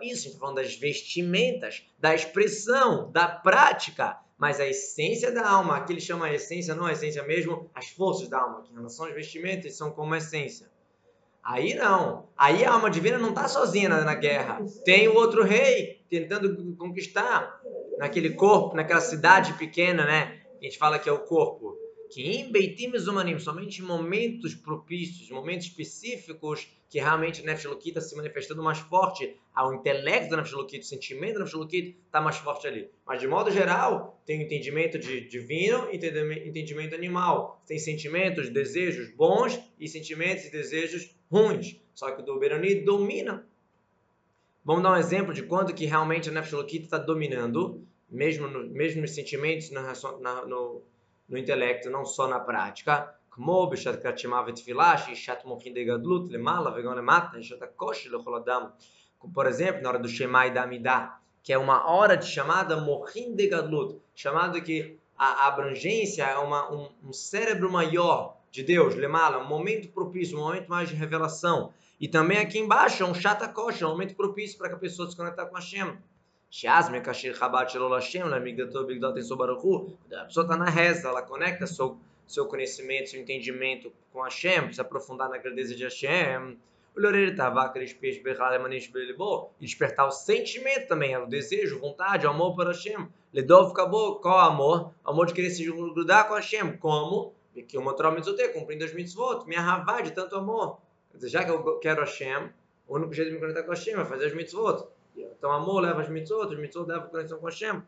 gente 0.00 0.26
está 0.26 0.38
falando 0.38 0.56
das 0.56 0.74
vestimentas, 0.74 1.86
da 1.98 2.14
expressão, 2.14 3.10
da 3.12 3.28
prática 3.28 4.18
mas 4.42 4.58
a 4.58 4.66
essência 4.66 5.30
da 5.30 5.48
alma, 5.48 5.76
aqui 5.76 5.92
ele 5.92 6.00
chama 6.00 6.26
a 6.26 6.34
essência, 6.34 6.74
não 6.74 6.86
a 6.86 6.92
essência 6.92 7.22
mesmo, 7.22 7.70
as 7.72 7.90
forças 7.90 8.28
da 8.28 8.40
alma, 8.40 8.62
que 8.62 8.72
em 8.72 8.74
relação 8.74 9.06
aos 9.06 9.14
vestimentos 9.14 9.76
são 9.76 9.92
como 9.92 10.14
a 10.14 10.18
essência. 10.18 10.68
Aí 11.44 11.74
não. 11.74 12.26
Aí 12.36 12.64
a 12.64 12.72
alma 12.72 12.90
divina 12.90 13.18
não 13.18 13.28
está 13.28 13.46
sozinha 13.46 13.88
na, 13.88 14.14
guerra. 14.16 14.60
Tem 14.84 15.06
o 15.06 15.14
outro 15.14 15.44
rei 15.44 16.04
tentando 16.10 16.74
conquistar 16.74 17.61
naquele 18.02 18.30
corpo, 18.30 18.74
naquela 18.74 19.00
cidade 19.00 19.52
pequena, 19.52 20.04
né? 20.04 20.40
A 20.60 20.64
gente 20.64 20.76
fala 20.76 20.98
que 20.98 21.08
é 21.08 21.12
o 21.12 21.20
corpo 21.20 21.78
que 22.10 22.20
em 22.20 22.50
Beitim 22.50 22.90
Zumanim, 22.98 23.38
somente 23.38 23.80
em 23.80 23.84
momentos 23.84 24.54
propícios, 24.54 25.30
momentos 25.30 25.68
específicos, 25.68 26.68
que 26.90 26.98
realmente 26.98 27.40
o 27.40 27.44
Nefesh 27.46 27.72
está 27.86 28.00
se 28.00 28.14
manifestando 28.16 28.60
mais 28.60 28.80
forte, 28.80 29.34
ao 29.54 29.72
intelecto 29.72 30.30
do 30.30 30.36
Nefesh 30.36 30.52
o 30.52 30.82
sentimento 30.82 31.34
do 31.34 31.44
Nefesh 31.44 31.94
está 32.04 32.20
mais 32.20 32.36
forte 32.36 32.66
ali. 32.66 32.90
Mas 33.06 33.20
de 33.20 33.28
modo 33.28 33.52
geral, 33.52 34.20
tem 34.26 34.40
o 34.40 34.42
entendimento 34.42 34.98
de 34.98 35.26
divino 35.28 35.88
e 35.90 35.96
entendimento 35.96 36.96
animal. 36.96 37.62
Tem 37.68 37.78
sentimentos, 37.78 38.50
desejos 38.50 39.14
bons 39.14 39.58
e 39.78 39.86
sentimentos 39.88 40.44
e 40.46 40.50
desejos 40.50 41.16
ruins. 41.30 41.80
Só 41.94 42.10
que 42.10 42.20
o 42.20 42.24
do 42.24 42.38
Berani 42.38 42.74
domina. 42.84 43.46
Vamos 44.64 44.82
dar 44.82 44.92
um 44.92 44.96
exemplo 44.96 45.32
de 45.32 45.44
quando 45.44 45.72
que 45.72 45.86
realmente 45.86 46.28
o 46.28 46.32
Nefesh 46.32 46.74
está 46.74 46.98
dominando, 46.98 47.86
mesmo, 48.11 48.47
no, 48.47 48.67
mesmo 48.69 49.01
nos 49.01 49.13
sentimentos, 49.13 49.71
na, 49.71 49.93
na, 50.21 50.45
no, 50.45 50.81
no 51.27 51.37
intelecto, 51.37 51.89
não 51.89 52.05
só 52.05 52.27
na 52.27 52.39
prática. 52.39 53.13
כמו 53.37 53.69
בשעת 53.69 54.01
קריאת 54.01 54.19
שמע 54.19 54.41
ותפילה, 54.47 54.97
שהיא 54.97 55.15
שעת 55.15 55.45
מוחין 55.45 55.73
דגדלות 55.73 56.31
למעלה 56.31 56.71
וגם 56.75 56.97
למטה, 56.97 57.27
היא 57.33 57.43
שעת 57.43 57.61
הקושי 57.61 58.09
לכל 58.09 58.35
אדם. 58.35 58.61
Por 59.33 59.45
exemplo, 59.45 59.81
na 59.81 59.89
hora 59.89 59.99
do 59.99 60.07
Shema 60.07 60.47
e 60.47 60.51
da 60.51 60.63
Amidá, 60.63 61.17
que 61.43 61.51
é 61.51 61.57
uma 61.57 61.89
hora 61.89 62.15
de 62.15 62.27
chamada 62.27 62.77
Mohin 62.77 63.35
de 63.35 63.47
Gadlut, 63.47 63.99
chamado 64.15 64.61
que 64.61 64.97
a 65.17 65.47
abrangência 65.47 66.23
é 66.23 66.37
uma, 66.37 66.71
um, 66.71 66.89
um, 67.03 67.13
cérebro 67.13 67.71
maior 67.71 68.37
de 68.51 68.61
Deus, 68.63 68.95
Lemala, 68.95 69.39
um 69.39 69.47
momento 69.47 69.89
propício, 69.89 70.37
um 70.37 70.41
momento 70.41 70.67
mais 70.67 70.89
de 70.89 70.95
revelação. 70.95 71.73
E 71.99 72.07
também 72.07 72.37
aqui 72.37 72.59
embaixo 72.59 73.01
é 73.01 73.05
um 73.05 73.13
Shatakosh, 73.13 73.81
um 73.81 73.89
momento 73.89 74.15
propício 74.15 74.57
para 74.57 74.69
que 74.69 74.75
a 74.75 74.79
pessoa 74.79 75.09
se 75.09 75.17
conectar 75.17 75.45
com 75.47 75.55
Hashem. 75.55 75.87
שאז 75.87 75.97
Shazme 76.52 77.00
Kashir 77.00 77.34
Rabat 77.34 77.72
Shalol 77.72 77.94
Hashem, 77.94 78.24
Lamigdato 78.24 78.84
Bigdotem 78.84 79.22
Sobaruchu. 79.22 79.96
A 80.12 80.26
pessoa 80.26 80.44
está 80.44 80.54
na 80.54 80.66
reza, 80.66 81.08
ela 81.08 81.22
conecta 81.22 81.66
seu, 81.66 81.96
seu 82.26 82.44
conhecimento, 82.44 83.08
seu 83.08 83.22
entendimento 83.22 83.90
com 84.12 84.20
Hashem, 84.20 84.64
precisa 84.64 84.82
aprofundar 84.82 85.30
na 85.30 85.38
grandeza 85.38 85.74
de 85.74 85.82
Hashem. 85.82 86.58
O 86.94 87.00
Loreiro 87.00 87.34
belebo. 88.92 89.50
e 89.58 89.64
despertar 89.64 90.06
o 90.06 90.10
sentimento 90.10 90.88
também, 90.88 91.16
o 91.16 91.24
desejo, 91.24 91.80
vontade, 91.80 92.26
o 92.26 92.28
amor 92.30 92.54
para 92.54 92.72
Hashem. 92.72 93.08
Ledov 93.32 93.70
acabou, 93.70 94.16
qual 94.16 94.40
amor? 94.40 94.92
O 95.06 95.10
amor 95.10 95.24
de 95.28 95.32
querer 95.32 95.48
se 95.48 95.64
grudar 95.64 96.28
com 96.28 96.34
Hashem. 96.34 96.76
Como? 96.76 97.32
Que 97.66 97.78
uma 97.78 97.96
Torah 97.96 98.10
Mitzotê, 98.10 98.50
cumprindo 98.50 98.84
as 98.84 98.92
mitzvot, 98.92 99.46
me 99.46 99.56
arravar 99.56 100.02
de 100.02 100.10
tanto 100.10 100.36
amor. 100.36 100.76
Quer 101.12 101.16
dizer, 101.16 101.28
já 101.30 101.44
que 101.44 101.50
eu 101.50 101.78
quero 101.78 102.00
Hashem, 102.00 102.50
o 102.86 102.96
único 102.96 103.14
jeito 103.14 103.28
de 103.28 103.34
me 103.36 103.40
conectar 103.40 103.62
com 103.62 103.70
Hashem 103.70 103.94
é 103.94 104.04
fazer 104.04 104.26
as 104.26 104.34
mitzvot. 104.34 104.86
Então, 105.42 105.50
amor 105.50 105.80
leva 105.80 106.02
as 106.02 106.08
mitzvot, 106.08 106.52
as 106.52 106.56
mitzvot 106.56 106.86
levam 106.86 107.06
a 107.06 107.10
conexão 107.10 107.36
com 107.40 107.46
Hashem. 107.46 107.82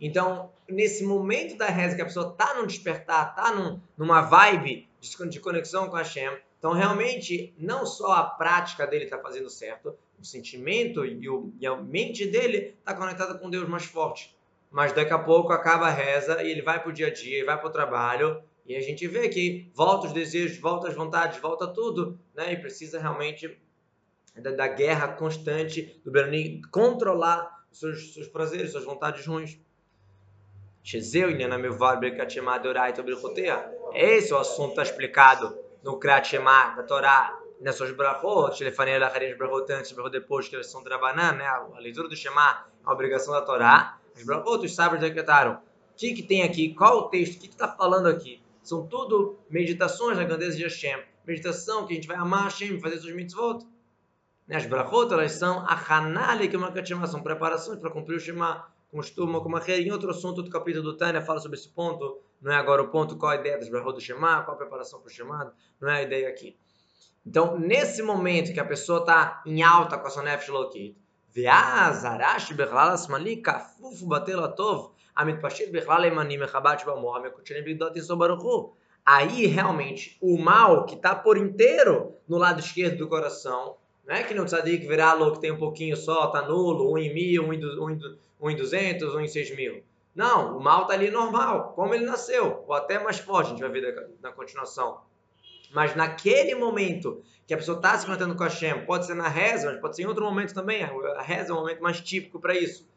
Então, 0.00 0.50
nesse 0.66 1.04
momento 1.04 1.58
da 1.58 1.66
reza 1.66 1.94
que 1.94 2.00
a 2.00 2.06
pessoa 2.06 2.30
está 2.30 2.54
no 2.54 2.66
despertar, 2.66 3.34
está 3.36 3.78
numa 3.98 4.22
vibe 4.22 4.88
de 5.28 5.40
conexão 5.40 5.90
com 5.90 5.96
Hashem, 5.96 6.38
Então, 6.58 6.72
realmente, 6.72 7.54
não 7.58 7.84
só 7.84 8.12
a 8.12 8.24
prática 8.24 8.86
dele 8.86 9.04
está 9.04 9.18
fazendo 9.18 9.50
certo, 9.50 9.94
o 10.18 10.24
sentimento 10.24 11.04
e, 11.04 11.28
o, 11.28 11.52
e 11.60 11.66
a 11.66 11.76
mente 11.76 12.26
dele 12.26 12.74
está 12.78 12.94
conectada 12.94 13.34
com 13.34 13.50
Deus 13.50 13.68
mais 13.68 13.84
forte. 13.84 14.34
Mas 14.70 14.94
daqui 14.94 15.12
a 15.12 15.18
pouco 15.18 15.52
acaba 15.52 15.88
a 15.88 15.90
reza 15.90 16.42
e 16.42 16.50
ele 16.50 16.62
vai 16.62 16.80
para 16.80 16.88
o 16.88 16.94
dia 16.94 17.08
a 17.08 17.12
dia, 17.12 17.44
vai 17.44 17.58
para 17.58 17.68
o 17.68 17.72
trabalho 17.72 18.42
e 18.64 18.74
a 18.74 18.80
gente 18.80 19.06
vê 19.06 19.28
que 19.28 19.70
volta 19.74 20.06
os 20.06 20.14
desejos, 20.14 20.56
volta 20.58 20.88
as 20.88 20.94
vontades, 20.94 21.38
volta 21.40 21.66
tudo, 21.66 22.18
né? 22.34 22.54
E 22.54 22.56
precisa 22.56 22.98
realmente 22.98 23.60
da, 24.36 24.50
da 24.50 24.68
guerra 24.68 25.08
constante 25.08 26.00
do 26.04 26.10
Berani 26.10 26.62
controlar 26.70 27.64
seus, 27.70 28.14
seus 28.14 28.28
prazeres, 28.28 28.72
suas 28.72 28.84
vontades 28.84 29.26
ruins. 29.26 29.58
Esse 33.94 34.32
é 34.32 34.34
o 34.34 34.38
assunto 34.38 34.70
está 34.70 34.82
explicado 34.82 35.56
no 35.82 35.98
Shema 36.24 36.74
da 36.74 36.82
Torá, 36.82 37.38
nessas 37.60 37.90
brachot, 37.92 38.58
telefonia 38.58 38.98
da 38.98 39.08
Harim 39.08 39.36
brachot 39.36 39.70
antes, 39.72 39.92
brachot 39.92 40.12
depois, 40.12 40.48
que 40.48 40.56
eles 40.56 40.70
são 40.70 40.82
trabanã, 40.82 41.32
né? 41.32 41.46
A 41.46 41.78
leitura 41.78 42.08
do 42.08 42.16
Shema 42.16 42.64
a 42.84 42.92
obrigação 42.92 43.34
da 43.34 43.42
Torá. 43.42 43.98
As 44.16 44.24
brachot, 44.24 44.64
os 44.64 44.74
sábios 44.74 45.00
decretaram. 45.00 45.54
O 45.54 45.60
que, 45.96 46.14
que 46.14 46.22
tem 46.22 46.42
aqui? 46.42 46.74
Qual 46.74 46.98
o 46.98 47.08
texto? 47.08 47.36
O 47.36 47.40
que 47.40 47.48
está 47.48 47.68
falando 47.68 48.08
aqui? 48.08 48.42
São 48.62 48.86
tudo 48.86 49.38
meditações 49.50 50.16
da 50.16 50.24
grandeza 50.24 50.56
de 50.56 50.62
Hashem. 50.62 51.02
Meditação 51.26 51.86
que 51.86 51.92
a 51.92 51.96
gente 51.96 52.08
vai 52.08 52.16
amar 52.16 52.44
Hashem, 52.44 52.80
fazer 52.80 52.98
suas 52.98 53.14
mitzvot. 53.14 53.66
Né? 54.49 54.55
As 54.55 54.65
brachot, 54.65 55.11
elas 55.13 55.33
são 55.33 55.59
a 55.59 55.75
hanale, 55.75 56.47
que 56.47 56.55
é 56.55 56.59
uma 56.59 56.85
Shema, 56.85 57.07
são 57.07 57.21
preparações 57.21 57.79
para 57.79 57.89
cumprir 57.89 58.15
o 58.15 58.19
Shema. 58.19 58.67
Costuma, 58.91 59.41
como 59.41 59.57
a 59.57 59.69
em 59.69 59.91
outro 59.91 60.09
assunto, 60.09 60.37
outro 60.37 60.51
capítulo 60.51 60.83
do 60.83 60.97
Tânia 60.97 61.21
fala 61.21 61.39
sobre 61.39 61.57
esse 61.57 61.69
ponto. 61.69 62.19
Não 62.41 62.51
é 62.51 62.55
agora 62.55 62.81
o 62.81 62.89
ponto 62.89 63.17
qual 63.17 63.31
a 63.31 63.35
ideia 63.35 63.57
das 63.57 63.69
brachot 63.69 63.93
do 63.93 64.01
Shema, 64.01 64.43
qual 64.43 64.55
a 64.55 64.57
preparação 64.57 64.99
para 64.99 65.07
o 65.07 65.11
Shema, 65.11 65.53
não 65.79 65.89
é 65.89 65.97
a 65.97 66.01
ideia 66.03 66.29
aqui. 66.29 66.57
Então, 67.25 67.57
nesse 67.59 68.03
momento 68.03 68.53
que 68.53 68.59
a 68.59 68.65
pessoa 68.65 68.99
está 68.99 69.41
em 69.45 69.63
alta 69.63 69.97
com 69.97 70.07
a 70.07 70.09
sua 70.09 70.23
nefesh 70.23 70.49
lokit, 70.49 70.95
ואז 71.35 72.05
הרש"י 72.05 72.53
בכלל 72.53 72.89
השמאלי 72.91 73.43
כפוף 73.43 74.01
בטל 74.01 74.43
הטוב 74.43 74.91
המתפשט 75.17 75.71
בכלל 75.71 76.03
הימני 76.03 76.37
מחבת 76.37 76.79
שבמוח 76.79 77.17
המקודשני 77.17 77.61
בגדות 77.61 77.97
יסוד 77.97 78.19
ברוך 78.19 78.43
הוא. 78.43 78.73
Aí, 79.07 79.45
realmente, 79.45 80.17
o 80.19 80.35
mal 80.35 80.83
que 80.83 80.95
está 80.95 81.13
por 81.13 81.37
inteiro 81.37 82.15
no 82.27 82.39
lado 82.39 82.59
esquerdo 82.59 82.97
do 82.97 83.07
coração, 83.07 83.75
não 84.10 84.16
é 84.16 84.24
que 84.24 84.34
não 84.34 84.44
tzadik 84.44 84.88
virar 84.88 85.12
louco 85.12 85.36
que 85.36 85.42
tem 85.42 85.52
um 85.52 85.56
pouquinho 85.56 85.96
só, 85.96 86.26
tá 86.26 86.42
nulo, 86.42 86.92
um 86.92 86.98
em 86.98 87.14
mil, 87.14 87.44
um 87.44 87.52
em, 87.52 87.64
um, 87.64 87.90
em, 87.90 88.18
um 88.40 88.50
em 88.50 88.56
duzentos, 88.56 89.14
um 89.14 89.20
em 89.20 89.28
seis 89.28 89.54
mil. 89.54 89.84
Não, 90.12 90.58
o 90.58 90.60
mal 90.60 90.82
está 90.82 90.94
ali 90.94 91.12
normal, 91.12 91.74
como 91.76 91.94
ele 91.94 92.04
nasceu, 92.04 92.64
ou 92.66 92.74
até 92.74 92.98
mais 92.98 93.20
forte, 93.20 93.46
a 93.46 93.50
gente 93.50 93.60
vai 93.60 93.70
ver 93.70 94.10
na 94.20 94.32
continuação. 94.32 95.02
Mas 95.72 95.94
naquele 95.94 96.56
momento 96.56 97.22
que 97.46 97.54
a 97.54 97.56
pessoa 97.56 97.76
está 97.76 97.96
se 97.96 98.04
conectando 98.04 98.34
com 98.34 98.42
a 98.42 98.48
Hashem, 98.48 98.84
pode 98.84 99.06
ser 99.06 99.14
na 99.14 99.28
reza, 99.28 99.70
mas 99.70 99.80
pode 99.80 99.94
ser 99.94 100.02
em 100.02 100.06
outro 100.06 100.24
momento 100.24 100.52
também. 100.52 100.82
A 100.82 101.22
reza 101.22 101.52
é 101.52 101.54
um 101.54 101.60
momento 101.60 101.80
mais 101.80 102.00
típico 102.00 102.40
para 102.40 102.56
isso. 102.56 102.88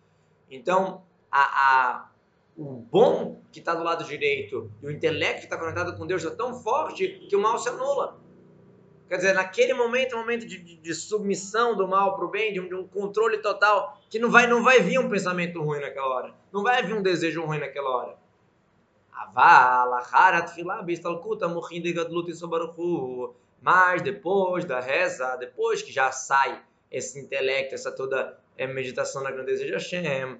Então, 0.49 1.03
a, 1.31 1.41
a, 1.41 2.09
o 2.57 2.73
bom 2.73 3.39
que 3.51 3.59
está 3.59 3.75
do 3.75 3.83
lado 3.83 4.03
direito 4.03 4.71
e 4.81 4.87
o 4.87 4.91
intelecto 4.91 5.41
que 5.41 5.45
está 5.45 5.59
conectado 5.59 5.95
com 5.95 6.07
Deus 6.07 6.25
é 6.25 6.31
tão 6.31 6.55
forte 6.55 7.07
que 7.29 7.35
o 7.35 7.39
mal 7.39 7.59
se 7.59 7.69
anula. 7.69 8.17
Quer 9.13 9.17
dizer, 9.17 9.33
naquele 9.35 9.75
momento, 9.75 10.15
um 10.15 10.21
momento 10.21 10.43
de, 10.43 10.57
de, 10.57 10.75
de 10.77 10.95
submissão 10.95 11.75
do 11.75 11.87
mal 11.87 12.15
para 12.15 12.25
o 12.25 12.29
bem, 12.29 12.51
de 12.51 12.59
um, 12.59 12.67
de 12.67 12.73
um, 12.73 12.87
controle 12.87 13.37
total, 13.37 14.01
que 14.09 14.17
não 14.17 14.31
vai, 14.31 14.47
não 14.47 14.63
vai 14.63 14.79
vir 14.79 14.97
um 14.97 15.07
pensamento 15.07 15.61
ruim 15.61 15.79
naquela 15.79 16.07
hora. 16.07 16.33
Não 16.51 16.63
vai 16.63 16.81
vir 16.81 16.95
um 16.95 17.01
desejo 17.03 17.45
ruim 17.45 17.59
naquela 17.59 17.95
hora. 17.95 18.17
Mas 23.61 24.01
depois 24.01 24.65
da 24.65 24.79
reza, 24.79 25.35
depois 25.35 25.83
que 25.83 25.91
já 25.91 26.11
sai 26.11 26.63
esse 26.89 27.19
intelecto, 27.19 27.75
essa 27.75 27.91
toda 27.91 28.39
é, 28.57 28.65
meditação 28.65 29.21
na 29.21 29.29
grandeza 29.29 29.63
de 29.63 29.73
Hashem, 29.73 30.39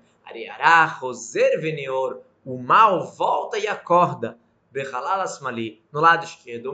o 2.43 2.57
mal 2.57 3.05
volta 3.05 3.59
e 3.59 3.67
acorda. 3.67 4.35
No 5.91 6.01
lado 6.01 6.25
esquerdo. 6.25 6.69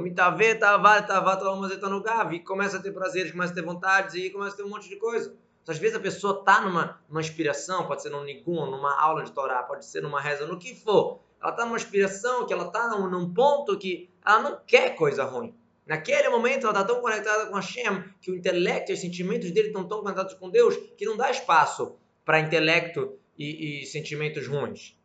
E 2.34 2.39
começa 2.39 2.77
a 2.77 2.82
ter 2.82 2.91
prazeres, 2.91 3.32
começa 3.32 3.51
a 3.51 3.56
ter 3.56 3.62
vontades 3.62 4.15
e 4.15 4.29
começa 4.29 4.53
a 4.53 4.58
ter 4.58 4.63
um 4.63 4.70
monte 4.70 4.88
de 4.88 4.96
coisa. 4.96 5.36
Então, 5.62 5.74
às 5.74 5.77
vezes 5.77 5.98
a 5.98 6.00
pessoa 6.00 6.39
está 6.39 6.62
numa, 6.62 7.00
numa 7.10 7.20
inspiração, 7.20 7.86
pode 7.86 8.01
ser 8.01 8.10
num 8.10 8.24
Nigun, 8.24 8.65
numa 8.68 9.00
aula 9.00 9.24
de 9.24 9.32
Torá, 9.32 9.62
pode 9.63 9.86
ser 9.86 10.01
numa 10.01 10.22
reza, 10.22 10.46
no 10.46 10.58
que 10.58 10.74
for 10.74 11.20
ela 11.41 11.51
está 11.51 11.65
numa 11.65 11.77
inspiração, 11.77 12.46
que 12.46 12.53
ela 12.53 12.68
está 12.68 12.89
num, 12.89 13.10
num, 13.10 13.34
ponto 13.34 13.77
que 13.77 14.10
ela 14.25 14.41
não 14.41 14.60
quer 14.68 14.96
coisa 14.96 15.24
ruim. 15.24 15.56
Naquele 15.86 16.29
momento 16.29 16.68
ela 16.68 16.72
está 16.72 16.84
tão 16.84 17.01
conectada 17.01 17.48
com 17.48 17.56
Hashem 17.56 18.03
que 18.22 18.29
o 18.29 18.36
intelecto 18.36 18.91
e 18.91 18.94
os 18.94 19.01
sentimentos 19.01 19.50
dele 19.51 19.68
estão 19.70 19.88
tão 19.88 20.01
conectados 20.01 20.34
com 20.36 20.50
Deus 20.50 20.75
que 20.98 21.06
não 21.06 21.18
dá 21.18 21.32
espaço 21.32 21.96
para 22.25 22.39
intelecto 22.39 23.18
e, 23.38 23.82
e 23.82 23.86
sentimentos 23.86 24.48
ruins. 24.48 24.98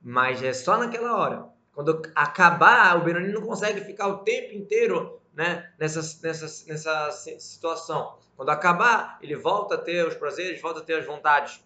Mas 0.00 0.42
é 0.42 0.52
só 0.52 0.78
naquela 0.78 1.16
hora. 1.16 1.55
Quando 1.76 2.00
acabar, 2.14 2.96
o 2.96 3.04
Benoni 3.04 3.30
não 3.30 3.42
consegue 3.42 3.82
ficar 3.82 4.08
o 4.08 4.20
tempo 4.20 4.54
inteiro 4.54 5.20
né, 5.34 5.70
nessa, 5.78 6.00
nessa, 6.22 6.66
nessa 6.66 7.10
situação. 7.38 8.16
Quando 8.34 8.48
acabar, 8.48 9.18
ele 9.20 9.36
volta 9.36 9.74
a 9.74 9.78
ter 9.78 10.08
os 10.08 10.14
prazeres, 10.14 10.58
volta 10.58 10.80
a 10.80 10.82
ter 10.82 10.94
as 10.94 11.04
vontades. 11.04 11.62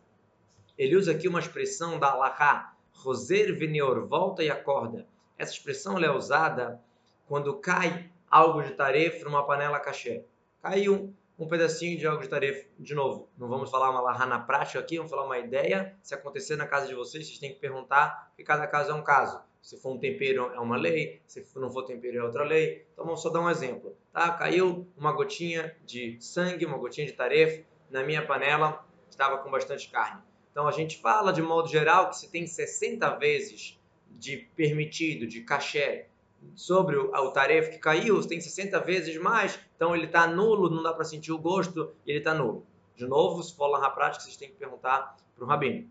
Ele 0.76 0.96
usa 0.96 1.12
aqui 1.12 1.28
uma 1.28 1.38
expressão 1.38 1.96
da 1.96 2.10
Allahá, 2.10 2.74
Roser 2.92 3.56
Venior, 3.56 4.04
volta 4.04 4.42
e 4.42 4.50
acorda. 4.50 5.06
Essa 5.38 5.52
expressão 5.52 5.96
é 5.96 6.10
usada 6.10 6.82
quando 7.28 7.60
cai 7.60 8.10
algo 8.28 8.62
de 8.62 8.72
tarefa 8.72 9.24
numa 9.24 9.46
panela 9.46 9.78
caché. 9.78 10.24
Caiu 10.60 11.14
um 11.38 11.46
pedacinho 11.46 11.96
de 11.96 12.04
algo 12.04 12.20
de 12.20 12.28
tarefa. 12.28 12.68
De 12.76 12.96
novo, 12.96 13.28
não 13.38 13.48
vamos 13.48 13.70
falar 13.70 13.88
uma 13.90 14.00
larra 14.00 14.26
na 14.26 14.40
prática 14.40 14.80
aqui, 14.80 14.96
vamos 14.96 15.12
falar 15.12 15.24
uma 15.24 15.38
ideia. 15.38 15.94
Se 16.02 16.16
acontecer 16.16 16.56
na 16.56 16.66
casa 16.66 16.88
de 16.88 16.96
vocês, 16.96 17.28
vocês 17.28 17.38
têm 17.38 17.54
que 17.54 17.60
perguntar, 17.60 18.26
porque 18.30 18.42
cada 18.42 18.66
caso 18.66 18.90
é 18.90 18.94
um 18.94 19.04
caso. 19.04 19.48
Se 19.60 19.76
for 19.76 19.92
um 19.92 19.98
tempero, 19.98 20.50
é 20.54 20.60
uma 20.60 20.76
lei. 20.76 21.20
Se 21.26 21.44
não 21.56 21.70
for 21.70 21.84
tempero, 21.84 22.18
é 22.18 22.22
outra 22.22 22.44
lei. 22.44 22.86
Então, 22.92 23.04
vamos 23.04 23.22
só 23.22 23.28
dar 23.28 23.40
um 23.40 23.50
exemplo. 23.50 23.96
Tá? 24.12 24.30
Caiu 24.32 24.86
uma 24.96 25.12
gotinha 25.12 25.76
de 25.84 26.16
sangue, 26.20 26.64
uma 26.64 26.78
gotinha 26.78 27.06
de 27.06 27.12
tarefa 27.12 27.62
na 27.90 28.02
minha 28.02 28.24
panela, 28.24 28.84
estava 29.10 29.38
com 29.38 29.50
bastante 29.50 29.88
carne. 29.90 30.22
Então 30.50 30.66
a 30.66 30.72
gente 30.72 30.98
fala 30.98 31.32
de 31.32 31.42
modo 31.42 31.68
geral 31.68 32.08
que 32.10 32.16
se 32.16 32.30
tem 32.30 32.46
60 32.46 33.08
vezes 33.16 33.78
de 34.10 34.36
permitido, 34.56 35.26
de 35.26 35.42
cachê, 35.42 36.06
sobre 36.54 36.96
o, 36.96 37.10
o 37.10 37.30
tarefa 37.30 37.70
que 37.70 37.78
caiu, 37.78 38.20
tem 38.26 38.40
60 38.40 38.78
vezes 38.80 39.16
mais, 39.16 39.58
então 39.76 39.94
ele 39.94 40.06
está 40.06 40.26
nulo, 40.26 40.70
não 40.70 40.82
dá 40.82 40.92
para 40.92 41.04
sentir 41.04 41.32
o 41.32 41.38
gosto, 41.38 41.92
ele 42.06 42.18
está 42.18 42.34
nulo. 42.34 42.66
De 42.96 43.06
novo, 43.06 43.42
se 43.42 43.54
for 43.54 43.68
lá 43.68 43.80
na 43.80 43.90
prática, 43.90 44.24
vocês 44.24 44.36
têm 44.36 44.50
que 44.50 44.56
perguntar 44.56 45.16
para 45.34 45.44
o 45.44 45.46
rabino. 45.46 45.88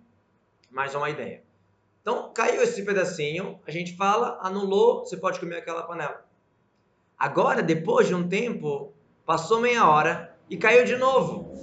Mais 0.70 0.94
uma 0.94 1.10
ideia. 1.10 1.44
Então, 2.02 2.32
caiu 2.34 2.62
esse 2.62 2.84
pedacinho, 2.84 3.60
a 3.68 3.72
gente 3.72 3.96
fala, 3.96 4.40
anulou, 4.42 5.02
você 5.06 5.18
pode 5.18 5.40
comer 5.40 5.58
aquela 5.58 5.84
panela. 5.84 6.26
Agora, 7.18 7.62
depois 7.62 8.08
de 8.08 8.16
um 8.16 8.28
tempo, 8.28 8.94
passou 9.26 9.60
meia 9.60 9.88
hora 9.88 10.36
e 10.50 10.58
caiu 10.58 10.86
de 10.86 10.96
novo. 10.96 11.54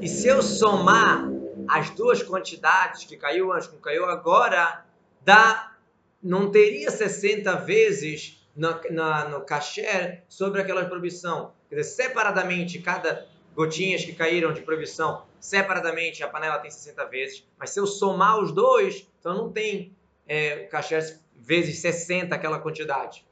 E 0.00 0.06
se 0.06 0.28
eu 0.28 0.42
somar 0.42 1.28
as 1.66 1.90
duas 1.90 2.22
quantidades 2.22 3.04
que 3.04 3.16
caiu 3.16 3.52
antes 3.52 3.68
com 3.68 3.78
caiu 3.78 4.04
agora, 4.06 4.84
dá, 5.24 5.76
não 6.22 6.50
teria 6.50 6.90
60 6.90 7.54
vezes 7.56 8.40
na, 8.54 9.24
no 9.28 9.40
cachê 9.42 10.22
sobre 10.28 10.60
aquela 10.60 10.84
proibição. 10.84 11.52
Quer 11.68 11.76
dizer, 11.76 11.90
separadamente, 11.90 12.78
cada 12.80 13.26
gotinhas 13.54 14.04
que 14.04 14.12
caíram 14.12 14.52
de 14.52 14.60
proibição, 14.62 15.24
separadamente 15.38 16.22
a 16.22 16.28
panela 16.28 16.58
tem 16.58 16.70
60 16.70 17.04
vezes, 17.06 17.46
mas 17.58 17.70
se 17.70 17.80
eu 17.80 17.86
somar 17.86 18.38
os 18.38 18.52
dois, 18.52 19.06
então 19.20 19.36
não 19.36 19.52
tem 19.52 19.94
é, 20.26 20.64
cachê 20.64 20.98
vezes 21.36 21.78
60 21.78 22.34
aquela 22.34 22.58
quantidade. 22.58 23.24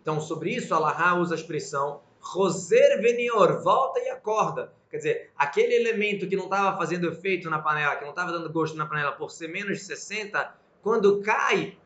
Então, 0.00 0.20
sobre 0.20 0.50
isso, 0.50 0.74
Allah 0.74 1.14
usa 1.18 1.34
a 1.34 1.38
expressão 1.38 2.02
Roser 2.20 3.00
Venior, 3.00 3.62
volta 3.62 3.98
e 4.00 4.10
acorda. 4.10 4.72
Quer 4.90 4.96
dizer, 4.96 5.30
aquele 5.36 5.74
elemento 5.74 6.26
que 6.26 6.36
não 6.36 6.44
estava 6.44 6.76
fazendo 6.76 7.08
efeito 7.08 7.48
na 7.48 7.58
panela, 7.58 7.96
que 7.96 8.02
não 8.02 8.10
estava 8.10 8.32
dando 8.32 8.50
gosto 8.52 8.76
na 8.76 8.86
panela 8.86 9.12
por 9.12 9.30
ser 9.30 9.48
menos 9.48 9.78
de 9.78 9.84
60, 9.84 10.54
quando 10.82 11.20
cai 11.20 11.78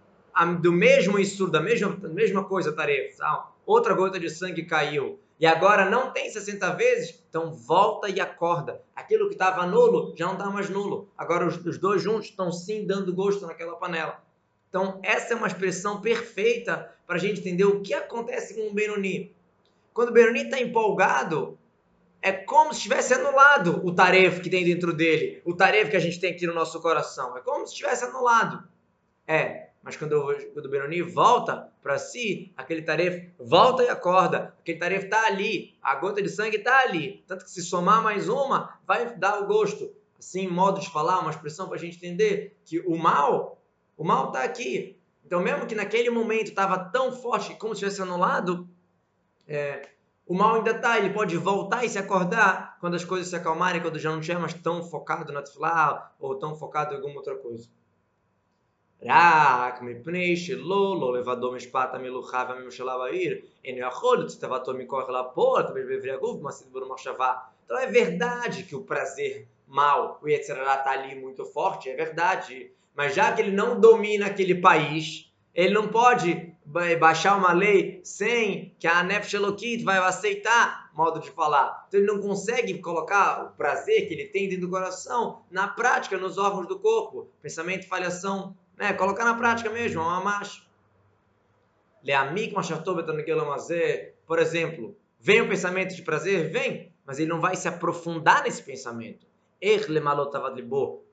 do 0.60 0.72
mesmo 0.72 1.18
isso, 1.18 1.46
da 1.46 1.60
mesma, 1.60 1.90
mesma 2.08 2.44
coisa, 2.44 2.72
tarefa, 2.72 3.46
outra 3.64 3.94
gota 3.94 4.18
de 4.18 4.28
sangue 4.30 4.64
caiu, 4.64 5.20
e 5.44 5.46
agora 5.46 5.90
não 5.90 6.10
tem 6.10 6.30
60 6.30 6.70
vezes, 6.70 7.22
então 7.28 7.52
volta 7.52 8.08
e 8.08 8.18
acorda. 8.18 8.80
Aquilo 8.96 9.28
que 9.28 9.34
estava 9.34 9.66
nulo 9.66 10.14
já 10.16 10.24
não 10.24 10.32
está 10.32 10.46
mais 10.46 10.70
nulo. 10.70 11.12
Agora 11.18 11.46
os, 11.46 11.58
os 11.66 11.76
dois 11.76 12.00
juntos 12.00 12.30
estão 12.30 12.50
sim 12.50 12.86
dando 12.86 13.12
gosto 13.12 13.46
naquela 13.46 13.76
panela. 13.76 14.24
Então, 14.70 14.98
essa 15.02 15.34
é 15.34 15.36
uma 15.36 15.46
expressão 15.46 16.00
perfeita 16.00 16.90
para 17.06 17.16
a 17.16 17.18
gente 17.18 17.40
entender 17.40 17.66
o 17.66 17.82
que 17.82 17.92
acontece 17.92 18.54
com 18.54 18.70
o 18.70 18.72
Benoni. 18.72 19.36
Quando 19.92 20.08
o 20.08 20.12
Benoni 20.12 20.44
está 20.44 20.58
empolgado, 20.58 21.58
é 22.22 22.32
como 22.32 22.72
se 22.72 22.80
tivesse 22.80 23.12
anulado 23.12 23.82
o 23.84 23.94
tarefa 23.94 24.40
que 24.40 24.48
tem 24.48 24.64
dentro 24.64 24.94
dele, 24.94 25.42
o 25.44 25.54
tarefa 25.54 25.90
que 25.90 25.96
a 25.98 26.00
gente 26.00 26.18
tem 26.18 26.32
aqui 26.32 26.46
no 26.46 26.54
nosso 26.54 26.80
coração. 26.80 27.36
É 27.36 27.42
como 27.42 27.66
se 27.66 27.74
tivesse 27.74 28.02
anulado. 28.02 28.66
É, 29.28 29.68
mas 29.84 29.96
quando, 29.96 30.34
quando 30.54 30.64
o 30.64 30.68
Benoni 30.70 31.02
volta 31.02 31.70
para 31.82 31.98
si, 31.98 32.52
aquele 32.56 32.80
tarefa 32.80 33.30
volta 33.38 33.82
e 33.82 33.88
acorda. 33.88 34.54
Aquele 34.58 34.78
tarefa 34.78 35.04
está 35.04 35.26
ali, 35.26 35.76
a 35.82 35.94
gota 35.96 36.22
de 36.22 36.30
sangue 36.30 36.56
está 36.56 36.80
ali. 36.80 37.22
Tanto 37.26 37.44
que 37.44 37.50
se 37.50 37.62
somar 37.62 38.02
mais 38.02 38.26
uma, 38.26 38.78
vai 38.86 39.14
dar 39.14 39.42
o 39.42 39.46
gosto. 39.46 39.94
Assim, 40.18 40.48
modo 40.48 40.80
de 40.80 40.90
falar, 40.90 41.20
uma 41.20 41.30
expressão 41.30 41.66
para 41.66 41.76
a 41.76 41.78
gente 41.78 41.98
entender 41.98 42.56
que 42.64 42.80
o 42.80 42.96
mal, 42.96 43.62
o 43.94 44.02
mal 44.02 44.28
está 44.28 44.42
aqui. 44.42 44.98
Então, 45.22 45.42
mesmo 45.42 45.66
que 45.66 45.74
naquele 45.74 46.08
momento 46.08 46.48
estava 46.48 46.78
tão 46.78 47.12
forte 47.12 47.54
como 47.56 47.74
se 47.74 47.80
tivesse 47.80 48.00
anulado, 48.00 48.66
é, 49.46 49.90
o 50.26 50.32
mal 50.32 50.54
ainda 50.54 50.70
está, 50.70 50.98
ele 50.98 51.10
pode 51.10 51.36
voltar 51.36 51.84
e 51.84 51.90
se 51.90 51.98
acordar 51.98 52.78
quando 52.80 52.94
as 52.94 53.04
coisas 53.04 53.28
se 53.28 53.36
acalmarem, 53.36 53.82
quando 53.82 53.98
já 53.98 54.10
não 54.10 54.20
estiver 54.20 54.38
mais 54.38 54.54
tão 54.54 54.82
focado 54.82 55.30
na 55.30 55.42
tefilá 55.42 56.14
ou 56.18 56.38
tão 56.38 56.56
focado 56.56 56.94
em 56.94 56.96
alguma 56.96 57.16
outra 57.16 57.36
coisa. 57.36 57.68
רק 59.05 59.81
מפני 59.81 60.37
שלא, 60.37 60.97
לא 61.01 61.13
לבדו 61.19 61.51
משפט 61.51 61.89
המלוכה 61.93 62.45
והממשלה 62.49 62.97
בעיר, 62.97 63.37
אינו 63.65 63.87
יכול 63.87 64.17
לצטבתו 64.23 64.73
מכוח 64.73 65.09
לפועל, 65.09 65.63
talvez 65.63 65.87
בברי 65.89 66.11
הגוף, 66.11 66.37
במעשית 66.39 66.67
בור 66.71 66.85
מחשבה. 66.89 67.33
Então 67.65 67.77
é 67.77 67.85
verdade 67.85 68.63
que 68.63 68.75
o 68.75 68.81
prazer 68.81 69.47
mal, 69.67 70.19
o 70.23 70.27
Yetzirah 70.27 70.79
está 70.79 70.91
ali 70.91 71.13
muito 71.15 71.45
forte, 71.45 71.89
é 71.89 71.95
verdade. 71.95 72.71
Mas 72.95 73.13
já 73.13 73.31
que 73.31 73.41
ele 73.41 73.51
não 73.51 73.79
domina 73.79 74.25
aquele 74.25 74.55
país, 74.55 75.31
ele 75.53 75.73
não 75.73 75.87
pode 75.87 76.51
baixar 76.99 77.37
uma 77.37 77.53
lei 77.53 78.01
sem 78.03 78.75
que 78.79 78.87
a 78.87 79.03
Nefesh 79.03 79.35
Elokit 79.35 79.83
vai 79.83 79.97
aceitar, 79.99 80.82
modo 80.94 81.20
de 81.20 81.30
falar. 81.30 81.84
Então 81.88 82.00
ele 82.00 82.06
não 82.06 82.20
consegue 82.20 82.78
colocar 82.78 83.44
o 83.44 83.56
prazer 83.56 84.06
que 84.06 84.14
ele 84.14 84.26
tem 84.26 84.48
dentro 84.48 84.66
do 84.66 84.70
coração 84.70 85.42
na 85.50 85.68
prática, 85.68 86.16
nos 86.16 86.38
órgãos 86.38 86.68
do 86.68 86.78
corpo. 86.78 87.28
Pensamento, 87.42 87.88
falhação, 87.88 88.56
né? 88.76 88.92
Colocar 88.92 89.24
na 89.24 89.34
prática 89.34 89.70
mesmo, 89.70 90.00
uma 90.00 90.20
marcha. 90.20 90.62
Por 94.26 94.38
exemplo, 94.38 94.96
vem 95.18 95.40
o 95.40 95.48
pensamento 95.48 95.94
de 95.94 96.02
prazer? 96.02 96.50
Vem, 96.50 96.92
mas 97.04 97.18
ele 97.18 97.28
não 97.28 97.40
vai 97.40 97.56
se 97.56 97.66
aprofundar 97.66 98.42
nesse 98.42 98.62
pensamento. 98.62 99.26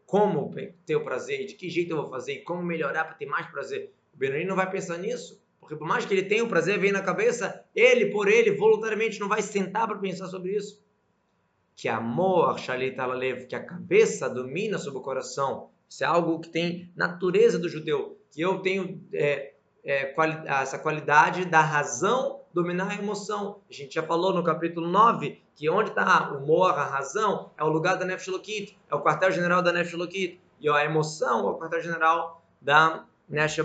Como 0.05 0.53
ter 0.85 0.95
o 0.97 1.05
prazer, 1.05 1.45
de 1.45 1.53
que 1.53 1.69
jeito 1.69 1.91
eu 1.91 1.97
vou 1.97 2.09
fazer, 2.09 2.39
como 2.39 2.61
melhorar 2.61 3.05
para 3.05 3.15
ter 3.15 3.25
mais 3.25 3.47
prazer. 3.47 3.93
O 4.13 4.17
Benoni 4.17 4.43
não 4.43 4.57
vai 4.57 4.69
pensar 4.69 4.97
nisso, 4.97 5.41
porque 5.61 5.75
por 5.75 5.87
mais 5.87 6.05
que 6.05 6.13
ele 6.13 6.23
tenha 6.23 6.43
o 6.43 6.49
prazer, 6.49 6.79
vem 6.79 6.91
na 6.91 7.03
cabeça, 7.03 7.63
ele 7.73 8.07
por 8.07 8.27
ele, 8.27 8.51
voluntariamente, 8.51 9.19
não 9.19 9.29
vai 9.29 9.43
sentar 9.43 9.87
para 9.87 9.99
pensar 9.99 10.25
sobre 10.27 10.57
isso. 10.57 10.83
Que 11.75 11.87
amor, 11.87 12.55
que 13.47 13.55
a 13.55 13.63
cabeça 13.63 14.27
domina 14.27 14.77
sobre 14.77 14.99
o 14.99 15.03
coração, 15.03 15.69
isso 15.87 16.03
é 16.03 16.07
algo 16.07 16.39
que 16.39 16.49
tem 16.49 16.91
natureza 16.95 17.59
do 17.59 17.69
judeu, 17.69 18.19
que 18.31 18.41
eu 18.41 18.59
tenho 18.59 19.01
é, 19.13 19.53
é, 19.83 20.05
quali 20.05 20.47
essa 20.47 20.79
qualidade 20.79 21.45
da 21.45 21.61
razão 21.61 22.41
dominar 22.53 22.89
a 22.89 22.95
emoção. 22.95 23.61
A 23.69 23.73
gente 23.73 23.93
já 23.93 24.03
falou 24.03 24.33
no 24.33 24.43
capítulo 24.43 24.87
9 24.87 25.41
que 25.55 25.69
onde 25.69 25.91
está 25.91 26.31
o 26.33 26.45
moar, 26.45 26.77
a 26.77 26.85
razão, 26.85 27.51
é 27.57 27.63
o 27.63 27.69
lugar 27.69 27.97
da 27.97 28.05
Nefesh 28.05 28.27
Lokit, 28.27 28.77
é 28.89 28.95
o 28.95 29.01
quartel-general 29.01 29.61
da 29.61 29.71
Nefesh 29.71 29.93
Lokit, 29.93 30.41
e 30.59 30.69
a 30.69 30.83
emoção 30.83 31.47
é 31.47 31.51
o 31.51 31.57
quartel-general 31.57 32.41
da 32.59 33.05
Nefesh. 33.29 33.59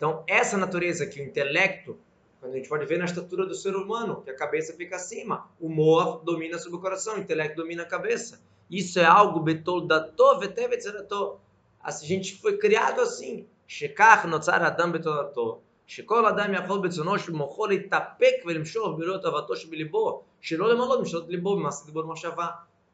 Então, 0.00 0.24
essa 0.26 0.56
natureza 0.56 1.06
que 1.06 1.20
o 1.20 1.24
intelecto, 1.24 1.98
quando 2.40 2.52
a 2.52 2.56
gente 2.56 2.68
pode 2.68 2.86
ver 2.86 2.98
na 2.98 3.06
estatura 3.06 3.46
do 3.46 3.54
ser 3.54 3.74
humano, 3.74 4.22
que 4.22 4.30
a 4.30 4.36
cabeça 4.36 4.74
fica 4.74 4.96
acima, 4.96 5.48
o 5.60 5.68
moar 5.68 6.18
domina 6.18 6.58
sobre 6.58 6.78
o 6.78 6.80
coração, 6.80 7.16
o 7.16 7.20
intelecto 7.20 7.56
domina 7.56 7.82
a 7.82 7.86
cabeça. 7.86 8.40
Isso 8.70 8.98
é 8.98 9.04
algo 9.04 9.40
betol 9.40 9.86
dato 9.86 10.38
vetevetzerato. 10.38 11.40
A 11.80 11.90
gente 11.90 12.36
foi 12.36 12.58
criado 12.58 13.00
assim. 13.00 13.46
שכך 13.68 14.26
נוצר 14.28 14.64
האדם 14.64 14.92
בתורתו, 14.92 15.60
שכל 15.86 16.26
אדם 16.26 16.54
יכול 16.54 16.82
ברצונו 16.82 17.18
של 17.18 17.32
מוחו 17.32 17.66
להתאפק 17.66 18.34
ולמשוך 18.46 18.88
בלא 18.98 19.18
תאוותו 19.22 19.56
שבליבו, 19.56 20.22
שלא 20.40 20.74
למלות 20.74 21.00
משלות 21.00 21.28
ליבו 21.28 21.56
במעשה 21.56 21.86
דיבור 21.86 22.06
מחשבה. 22.06 22.46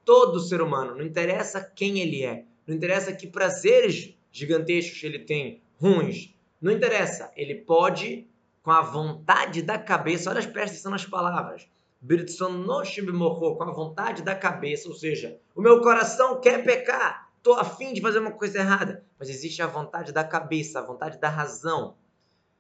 Todo 0.05 0.41
ser 0.41 0.61
humano, 0.61 0.97
não 0.97 1.05
interessa 1.05 1.61
quem 1.61 2.01
ele 2.01 2.25
é, 2.25 2.43
não 2.67 2.75
interessa 2.75 3.13
que 3.13 3.29
prazeres 3.29 4.17
gigantescos 4.33 5.01
ele 5.05 5.21
tem, 5.21 5.63
ruins, 5.81 6.35
não 6.62 6.72
interessa, 6.72 7.32
ele 7.36 7.56
pode, 7.56 8.28
com 8.64 8.72
a 8.72 8.82
vontade 8.82 9.62
da 9.62 9.78
cabeça, 9.78 10.30
olha 10.30 10.40
as 10.40 10.46
peças 10.46 10.80
são 10.80 10.92
nas 10.92 11.06
palavras, 11.06 11.68
com 12.02 13.64
a 13.64 13.72
vontade 13.72 14.22
da 14.22 14.36
cabeça, 14.36 14.88
ou 14.88 14.96
seja, 14.96 15.40
o 15.56 15.62
meu 15.62 15.82
coração 15.82 16.40
quer 16.40 16.64
pecar, 16.64 17.30
estou 17.38 17.56
afim 17.56 17.94
de 17.94 18.02
fazer 18.02 18.20
uma 18.20 18.32
coisa 18.32 18.60
errada, 18.60 19.04
mas 19.18 19.30
existe 19.30 19.62
a 19.62 19.68
vontade 19.68 20.12
da 20.12 20.24
cabeça, 20.24 20.80
a 20.80 20.84
vontade 20.84 21.20
da 21.20 21.30
razão. 21.30 21.96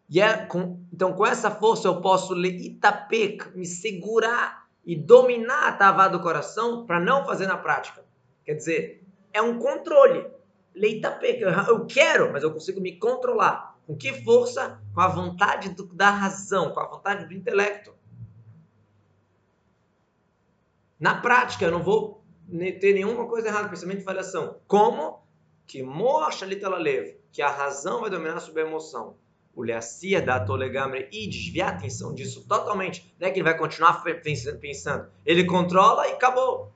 E 0.09 0.21
é 0.21 0.45
com, 0.45 0.79
então, 0.93 1.13
com 1.13 1.25
essa 1.25 1.51
força, 1.51 1.87
eu 1.87 2.01
posso 2.01 2.35
itapek, 2.45 3.57
me 3.57 3.65
segurar 3.65 4.67
e 4.85 4.95
dominar 4.95 5.67
a 5.67 5.71
tavá 5.73 6.07
do 6.07 6.21
coração 6.21 6.85
para 6.85 6.99
não 6.99 7.25
fazer 7.25 7.45
na 7.45 7.57
prática. 7.57 8.05
Quer 8.45 8.53
dizer, 8.53 9.03
é 9.33 9.41
um 9.41 9.59
controle. 9.59 10.25
Leitapek, 10.73 11.41
eu 11.41 11.85
quero, 11.85 12.31
mas 12.31 12.43
eu 12.43 12.53
consigo 12.53 12.79
me 12.79 12.97
controlar. 12.97 13.76
Com 13.87 13.95
que 13.95 14.21
força? 14.21 14.81
Com 14.93 14.99
a 14.99 15.07
vontade 15.07 15.69
do, 15.69 15.85
da 15.85 16.09
razão, 16.09 16.73
com 16.73 16.79
a 16.81 16.87
vontade 16.87 17.25
do 17.25 17.33
intelecto. 17.33 17.95
Na 20.99 21.15
prática, 21.15 21.63
eu 21.63 21.71
não 21.71 21.81
vou 21.81 22.21
ter 22.81 22.93
nenhuma 22.93 23.25
coisa 23.27 23.47
errada, 23.47 23.69
pensamento 23.69 23.99
de 23.99 24.03
falhação. 24.03 24.57
Como? 24.67 25.23
Que 25.65 25.81
mostra 25.81 26.47
leve, 26.77 27.17
que 27.31 27.41
a 27.41 27.49
razão 27.49 28.01
vai 28.01 28.09
dominar 28.09 28.41
sobre 28.41 28.61
a 28.61 28.65
emoção. 28.65 29.15
O 29.55 29.63
Leacia 29.63 30.21
da 30.21 30.39
Tolegamre 30.39 31.07
e 31.11 31.27
desviar 31.27 31.73
a 31.73 31.77
atenção 31.77 32.13
disso 32.13 32.45
totalmente. 32.45 33.15
Não 33.17 33.27
é 33.27 33.31
que 33.31 33.39
ele 33.39 33.49
vai 33.49 33.57
continuar 33.57 34.03
pensando. 34.61 35.09
Ele 35.25 35.45
controla 35.45 36.07
e 36.07 36.11
acabou. 36.11 36.71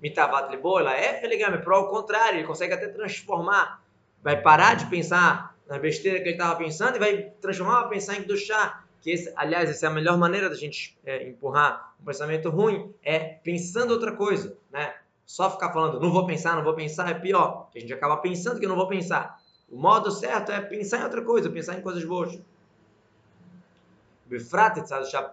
Mitavat 0.00 0.50
Libo, 0.50 0.78
ela 0.78 0.94
é 0.94 1.20
Feligamre, 1.20 1.62
pro 1.62 1.74
ao 1.74 1.88
contrário, 1.90 2.38
ele 2.38 2.46
consegue 2.46 2.74
até 2.74 2.88
transformar. 2.88 3.82
Vai 4.22 4.40
parar 4.40 4.74
de 4.74 4.86
pensar 4.86 5.53
na 5.68 5.78
besteira 5.78 6.18
que 6.18 6.24
ele 6.24 6.32
estava 6.32 6.56
pensando 6.56 6.96
e 6.96 6.98
vai 6.98 7.22
transformar 7.40 7.80
para 7.80 7.88
pensar 7.88 8.16
em 8.18 8.36
chá 8.36 8.84
que 9.04 9.10
esse, 9.10 9.30
aliás, 9.36 9.68
essa 9.68 9.84
é 9.84 9.88
a 9.90 9.92
melhor 9.92 10.16
maneira 10.16 10.48
da 10.48 10.54
gente 10.54 10.96
é, 11.04 11.28
empurrar 11.28 11.94
um 12.00 12.04
pensamento 12.06 12.48
ruim, 12.48 12.90
é 13.02 13.18
pensando 13.18 13.90
outra 13.92 14.12
coisa, 14.12 14.56
né? 14.72 14.94
Só 15.26 15.50
ficar 15.50 15.72
falando, 15.74 16.00
não 16.00 16.10
vou 16.10 16.26
pensar, 16.26 16.56
não 16.56 16.64
vou 16.64 16.74
pensar, 16.74 17.10
é 17.10 17.14
pior, 17.14 17.68
a 17.74 17.78
gente 17.78 17.92
acaba 17.92 18.16
pensando 18.16 18.58
que 18.58 18.66
não 18.66 18.76
vou 18.76 18.88
pensar. 18.88 19.38
O 19.70 19.76
modo 19.76 20.10
certo 20.10 20.52
é 20.52 20.60
pensar 20.60 21.00
em 21.00 21.04
outra 21.04 21.20
coisa, 21.20 21.50
pensar 21.50 21.78
em 21.78 21.82
coisas 21.82 22.02
boas. 22.02 22.38
Befrate, 24.24 24.80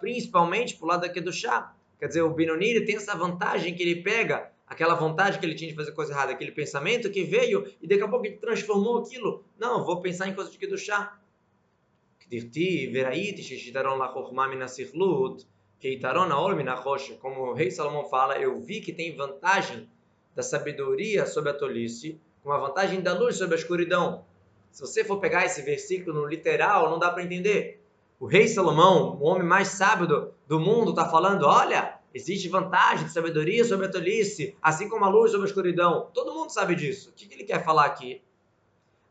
principalmente 0.02 0.76
pro 0.76 0.88
lado 0.88 1.06
aqui 1.06 1.22
do 1.22 1.32
chá. 1.32 1.74
Quer 1.98 2.08
dizer, 2.08 2.24
o 2.24 2.34
Binoni 2.34 2.84
tem 2.86 2.98
essa 2.98 3.16
vantagem 3.16 3.74
que 3.74 3.84
ele 3.84 4.02
pega 4.02 4.52
aquela 4.72 4.96
vontade 4.96 5.38
que 5.38 5.46
ele 5.46 5.54
tinha 5.54 5.70
de 5.70 5.76
fazer 5.76 5.92
coisa 5.92 6.14
errada, 6.14 6.32
aquele 6.32 6.54
pensamento 6.54 7.12
que 7.12 7.26
veio 7.26 7.70
e 7.82 7.88
daqui 7.88 8.04
a 8.04 8.08
pouco 8.08 8.26
ele 8.26 8.38
transformou 8.38 9.00
aquilo. 9.00 9.44
Não, 9.60 9.84
vou 9.84 10.00
pensar 10.00 10.30
em 10.30 10.34
coisas 10.34 10.54
de 10.54 10.58
Kedushá. 10.58 11.20
Como 17.16 17.48
o 17.48 17.54
rei 17.54 17.70
Salomão 17.70 18.06
fala, 18.06 18.38
eu 18.38 18.62
vi 18.62 18.80
que 18.80 18.94
tem 18.94 19.14
vantagem 19.14 19.90
da 20.34 20.42
sabedoria 20.42 21.26
sobre 21.26 21.50
a 21.50 21.54
tolice, 21.54 22.18
com 22.42 22.54
a 22.54 22.58
vantagem 22.58 23.02
da 23.02 23.14
luz 23.14 23.36
sobre 23.36 23.56
a 23.56 23.60
escuridão. 23.60 24.24
Se 24.72 24.80
você 24.80 25.04
for 25.04 25.20
pegar 25.20 25.46
esse 25.46 25.62
versículo 25.64 26.22
no 26.22 26.26
literal, 26.26 26.90
não 26.90 26.98
dá 26.98 27.12
para 27.12 27.24
entender. 27.24 27.84
O 28.18 28.26
rei 28.26 28.48
Salomão, 28.48 29.18
o 29.20 29.26
homem 29.26 29.46
mais 29.46 29.68
sábio 29.68 30.32
do 30.48 30.60
mundo, 30.62 30.92
está 30.92 31.10
falando: 31.10 31.46
olha, 31.46 32.00
existe 32.14 32.48
vantagem 32.50 33.06
de 33.06 33.12
sabedoria 33.12 33.64
sobre 33.64 33.86
a 33.86 33.90
tolice, 33.90 34.56
assim 34.62 34.90
como 34.90 35.06
a 35.06 35.10
luz 35.10 35.32
sobre 35.32 35.46
a 35.46 35.50
escuridão. 35.50 36.10
Todo 36.14 36.34
mundo 36.34 36.50
sabe 36.50 36.76
disso. 36.76 37.10
O 37.10 37.14
que, 37.14 37.34
ele 37.34 37.44
quer 37.44 37.64
falar 37.64 37.86
aqui? 37.86 38.22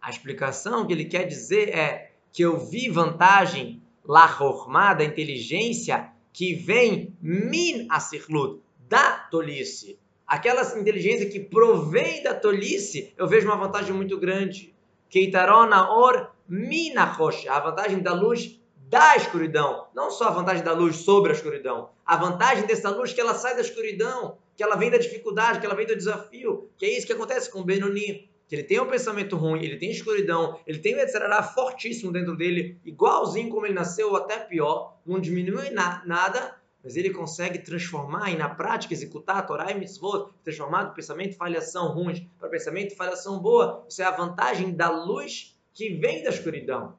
A 0.01 0.11
explicação 0.11 0.87
que 0.87 0.93
ele 0.93 1.05
quer 1.05 1.25
dizer 1.25 1.71
é 1.71 2.13
que 2.33 2.43
eu 2.43 2.59
vi 2.59 2.89
vantagem 2.89 3.83
la 4.05 4.29
chorma, 4.29 4.95
da 4.95 5.05
inteligência, 5.05 6.13
que 6.33 6.55
vem 6.55 7.17
min 7.21 7.87
asirlut, 7.91 8.61
da 8.89 9.11
tolice. 9.31 9.99
Aquela 10.27 10.63
inteligência 10.79 11.29
que 11.29 11.41
provém 11.41 12.23
da 12.23 12.35
tolice, 12.35 13.13
eu 13.17 13.27
vejo 13.27 13.47
uma 13.47 13.57
vantagem 13.57 13.95
muito 13.95 14.19
grande. 14.19 14.75
Keitarona 15.09 15.91
or 15.91 16.31
minachosh, 16.49 17.49
a 17.49 17.59
vantagem 17.59 17.99
da 17.99 18.13
luz 18.13 18.60
da 18.91 19.17
escuridão. 19.17 19.87
Não 19.95 20.11
só 20.11 20.27
a 20.27 20.33
vantagem 20.33 20.65
da 20.65 20.73
luz 20.73 20.97
sobre 20.97 21.31
a 21.31 21.35
escuridão, 21.35 21.91
a 22.05 22.17
vantagem 22.17 22.67
dessa 22.67 22.91
luz 22.91 23.13
que 23.13 23.21
ela 23.21 23.35
sai 23.35 23.55
da 23.55 23.61
escuridão, 23.61 24.37
que 24.57 24.65
ela 24.65 24.75
vem 24.75 24.91
da 24.91 24.99
dificuldade, 24.99 25.61
que 25.61 25.65
ela 25.65 25.77
vem 25.77 25.87
do 25.87 25.97
desafio. 25.97 26.69
Que 26.77 26.87
é 26.87 26.99
isso 26.99 27.07
que 27.07 27.13
acontece 27.13 27.51
com 27.51 27.63
Benoni 27.63 28.29
que 28.49 28.57
ele 28.57 28.65
tem 28.65 28.81
um 28.81 28.89
pensamento 28.89 29.37
ruim, 29.37 29.63
ele 29.63 29.77
tem 29.77 29.93
escuridão, 29.93 30.59
ele 30.67 30.81
tem 30.81 30.97
o 30.97 30.99
etc. 30.99 31.23
fortíssimo 31.55 32.11
dentro 32.11 32.37
dele, 32.37 32.81
igualzinho 32.85 33.49
como 33.49 33.65
ele 33.65 33.75
nasceu, 33.75 34.09
ou 34.09 34.17
até 34.17 34.41
pior, 34.41 34.99
não 35.07 35.21
diminui 35.21 35.71
na, 35.71 36.05
nada, 36.05 36.57
mas 36.83 36.97
ele 36.97 37.11
consegue 37.11 37.61
transformar 37.61 38.29
e 38.33 38.37
na 38.37 38.49
prática 38.49 38.93
executar 38.93 39.37
a 39.37 39.43
Torá 39.43 39.71
e 39.71 39.79
Mitzvot, 39.79 40.33
transformar 40.43 40.83
do 40.83 40.95
pensamento 40.95 41.37
falhação 41.37 41.93
ruim 41.93 42.29
para 42.41 42.49
pensamento 42.49 42.97
falhação 42.97 43.39
boa. 43.39 43.87
Isso 43.89 44.03
é 44.03 44.05
a 44.05 44.11
vantagem 44.11 44.73
da 44.75 44.91
luz 44.91 45.57
que 45.73 45.91
vem 45.91 46.25
da 46.25 46.31
escuridão. 46.31 46.99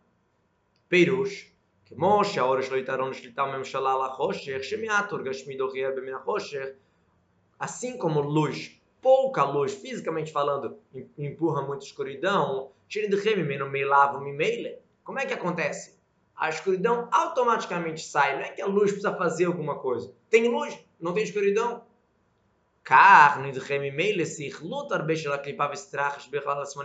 Perush, 0.88 1.51
כמו 1.91 2.25
שהאור 2.25 2.61
שלו 2.61 2.77
יתרון 2.77 3.15
שליטה 3.15 3.45
בממשלה 3.45 3.93
על 3.93 4.03
החושך, 4.03 4.59
שמעט 4.63 5.13
גשמי 5.25 5.57
דוחה 5.57 5.91
במן 5.97 6.15
החושך, 6.15 6.67
assim 7.61 7.97
como 7.99 8.21
luz, 8.21 8.81
pouca 9.01 9.45
luz, 9.45 9.75
fisicamente 9.75 10.31
falando, 10.31 10.79
empurra 11.17 11.63
muita 11.63 11.85
escuridão, 11.85 12.71
como 15.05 15.19
é 15.19 15.27
que 15.27 15.33
acontece? 15.33 15.97
A 16.37 16.51
escuridão 16.51 17.09
automaticamente 17.11 18.03
sai, 18.03 18.37
não 18.37 18.43
é 18.43 18.51
que 18.51 18.61
a 18.61 18.67
luz 18.67 18.91
precisa 18.91 19.17
fazer 19.17 19.47
alguma 19.47 19.79
coisa. 19.79 20.13
Tem 20.29 20.49
luz, 20.49 20.79
não 21.01 21.15
tem 21.15 21.25
escuridão. 21.25 21.83
Carne 22.85 23.51
de 23.51 23.59
Remimele, 23.59 24.27
se 24.27 24.49
lutar 24.61 25.05
beijo 25.05 25.31
lá 25.31 25.39
clipava 25.39 25.75
estrachas, 25.75 26.29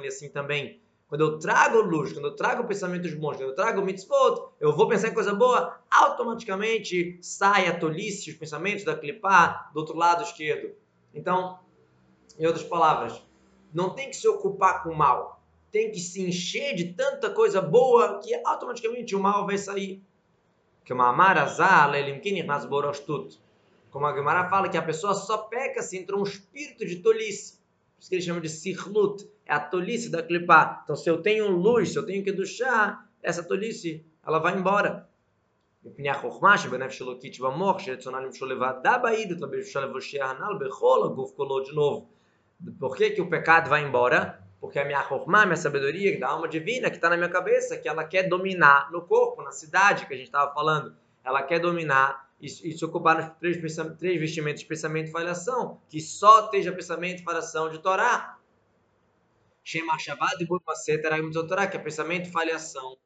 assim 0.07 0.29
também. 0.29 0.81
Quando 1.08 1.20
eu 1.20 1.38
trago 1.38 1.82
luz, 1.82 2.12
quando 2.12 2.26
eu 2.26 2.36
trago 2.36 2.66
pensamentos 2.66 3.14
bons, 3.14 3.36
quando 3.36 3.50
eu 3.50 3.54
trago 3.54 3.82
mitzvot, 3.82 4.48
eu 4.58 4.74
vou 4.74 4.88
pensar 4.88 5.08
em 5.08 5.14
coisa 5.14 5.32
boa, 5.32 5.78
automaticamente 5.88 7.18
sai 7.22 7.68
a 7.68 7.78
tolice, 7.78 8.30
os 8.30 8.36
pensamentos 8.36 8.84
da 8.84 8.96
clipar 8.96 9.70
do 9.72 9.78
outro 9.78 9.96
lado 9.96 10.24
esquerdo. 10.24 10.74
Então, 11.14 11.60
em 12.38 12.44
outras 12.44 12.64
palavras, 12.64 13.22
não 13.72 13.90
tem 13.90 14.10
que 14.10 14.16
se 14.16 14.26
ocupar 14.26 14.82
com 14.82 14.90
o 14.90 14.96
mal, 14.96 15.40
tem 15.70 15.92
que 15.92 16.00
se 16.00 16.22
encher 16.22 16.74
de 16.74 16.92
tanta 16.92 17.30
coisa 17.30 17.60
boa 17.60 18.18
que 18.18 18.34
automaticamente 18.44 19.14
o 19.14 19.20
mal 19.20 19.46
vai 19.46 19.58
sair. 19.58 20.02
Que 20.84 20.92
uma 20.92 21.12
como 23.90 24.06
a 24.06 24.14
Gemara 24.14 24.50
fala 24.50 24.68
que 24.68 24.76
a 24.76 24.82
pessoa 24.82 25.14
só 25.14 25.38
peca 25.38 25.82
se 25.82 25.96
entrou 25.96 26.20
um 26.20 26.24
espírito 26.24 26.84
de 26.84 26.96
tolice. 26.96 27.54
Por 27.94 28.00
isso 28.00 28.08
que 28.10 28.14
ele 28.16 28.22
chama 28.22 28.40
de 28.40 28.48
sirlut, 28.48 29.26
é 29.45 29.53
a 29.53 29.59
tolice 29.59 30.09
da 30.09 30.21
clipá. 30.23 30.81
Então, 30.83 30.95
se 30.95 31.09
eu 31.09 31.21
tenho 31.21 31.49
luz, 31.49 31.91
se 31.91 31.97
eu 31.97 32.05
tenho 32.05 32.23
que 32.23 32.31
duchar, 32.31 33.07
essa 33.21 33.43
tolice, 33.43 34.05
ela 34.25 34.39
vai 34.39 34.57
embora. 34.57 35.11
מפני 35.85 36.09
החוכמה 36.09 36.57
שבנפש 36.57 37.01
אלוקית 37.01 37.33
שבמוח 37.33 37.79
שרצונה 37.79 38.19
למשול 38.19 38.51
לבדה 38.51 38.97
בעידות 38.97 39.37
ובשביל 39.41 39.83
לבושי 39.83 40.21
הנ"ל 40.21 40.57
בכל 40.59 40.99
הגוף 41.05 41.31
כולו 41.35 41.63
de 41.63 41.71
novo. 41.71 42.05
Por 42.79 42.95
que, 42.95 43.09
que 43.09 43.21
o 43.21 43.27
pecado 43.27 43.69
vai 43.69 43.83
embora? 43.83 44.39
Porque 44.59 44.77
a 44.77 44.85
minha 44.85 45.01
chokmah, 45.01 45.47
minha 45.47 45.55
sabedoria 45.55 46.19
da 46.19 46.27
alma 46.27 46.47
divina 46.47 46.91
que 46.91 46.97
está 46.97 47.09
na 47.09 47.17
minha 47.17 47.29
cabeça, 47.29 47.75
que 47.75 47.89
ela 47.89 48.03
quer 48.03 48.29
dominar 48.29 48.91
no 48.91 49.01
corpo, 49.01 49.41
na 49.41 49.51
cidade 49.51 50.05
que 50.05 50.13
a 50.13 50.17
gente 50.17 50.27
estava 50.27 50.53
falando, 50.53 50.95
ela 51.23 51.41
quer 51.41 51.57
dominar 51.57 52.29
e, 52.39 52.45
e 52.45 52.71
se 52.77 52.85
ocupar 52.85 53.15
nos 53.17 53.27
três, 53.39 53.57
três 53.97 54.19
vestimentos 54.19 54.61
de 54.61 54.67
pensamento 54.67 55.07
e 55.07 55.11
falhação, 55.11 55.79
que 55.89 55.99
só 55.99 56.45
esteja 56.45 56.71
pensamento 56.71 57.21
e 57.21 57.23
falhação 57.23 57.69
de 57.69 57.79
Torá. 57.79 58.37
Shema 59.66 59.98
Shabbat 59.98 60.40
e 60.40 60.46
Burmaset 60.46 61.02
Torá, 61.48 61.66
que 61.66 61.76
é 61.76 61.80
pensamento 61.80 62.28
e 62.28 62.30
falhação 62.30 62.96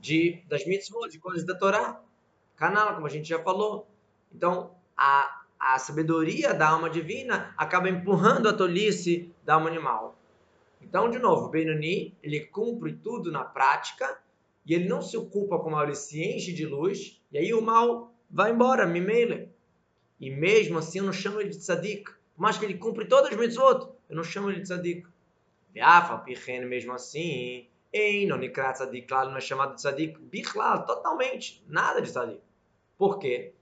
de, 0.00 0.42
das 0.48 0.66
mitzvot, 0.66 1.08
de 1.08 1.20
coisas 1.20 1.46
da 1.46 1.54
Torá. 1.56 2.02
Canal, 2.56 2.96
como 2.96 3.06
a 3.06 3.08
gente 3.10 3.28
já 3.28 3.40
falou. 3.40 3.86
Então, 4.34 4.74
a, 4.96 5.44
a 5.56 5.78
sabedoria 5.78 6.52
da 6.52 6.70
alma 6.70 6.90
divina 6.90 7.54
acaba 7.56 7.88
empurrando 7.88 8.48
a 8.48 8.52
tolice 8.52 9.32
da 9.44 9.54
alma 9.54 9.68
animal. 9.68 10.18
Então, 10.82 11.08
de 11.08 11.20
novo, 11.20 11.48
Benoni, 11.48 12.12
ele 12.20 12.40
cumpre 12.40 12.94
tudo 12.94 13.30
na 13.30 13.44
prática 13.44 14.18
e 14.66 14.74
ele 14.74 14.88
não 14.88 15.00
se 15.00 15.16
ocupa 15.16 15.60
com 15.60 15.68
o 15.68 15.72
mal, 15.72 15.84
ele 15.84 15.94
se 15.94 16.20
enche 16.20 16.52
de 16.52 16.66
luz 16.66 17.22
e 17.30 17.38
aí 17.38 17.54
o 17.54 17.62
mal 17.62 18.12
vai 18.28 18.50
embora, 18.50 18.84
mimele. 18.84 19.48
E 20.18 20.28
mesmo 20.28 20.76
assim 20.76 20.98
eu 20.98 21.04
não 21.04 21.12
chamo 21.12 21.40
ele 21.40 21.50
de 21.50 21.58
tzadik. 21.58 22.10
Por 22.34 22.42
mais 22.42 22.58
que 22.58 22.64
ele 22.64 22.74
cumpre 22.74 23.04
todas 23.04 23.30
as 23.30 23.38
mitzvot, 23.38 23.92
eu 24.10 24.16
não 24.16 24.24
chamo 24.24 24.50
ele 24.50 24.58
de 24.58 24.64
tzadik. 24.64 25.13
Veafa, 25.74 26.18
pichen, 26.18 26.64
mesmo 26.66 26.92
assim, 26.92 27.68
em 27.92 28.26
Nonikrat 28.26 28.74
tzadik, 28.74 29.06
claro, 29.06 29.30
não 29.30 29.38
é 29.38 29.40
chamado 29.40 29.74
de 29.74 29.80
tzadik, 29.80 30.18
bichlal, 30.20 30.86
totalmente, 30.86 31.64
nada 31.68 32.00
de 32.00 32.10
tzadik. 32.10 32.40
Por 32.96 33.18
quê? 33.18 33.52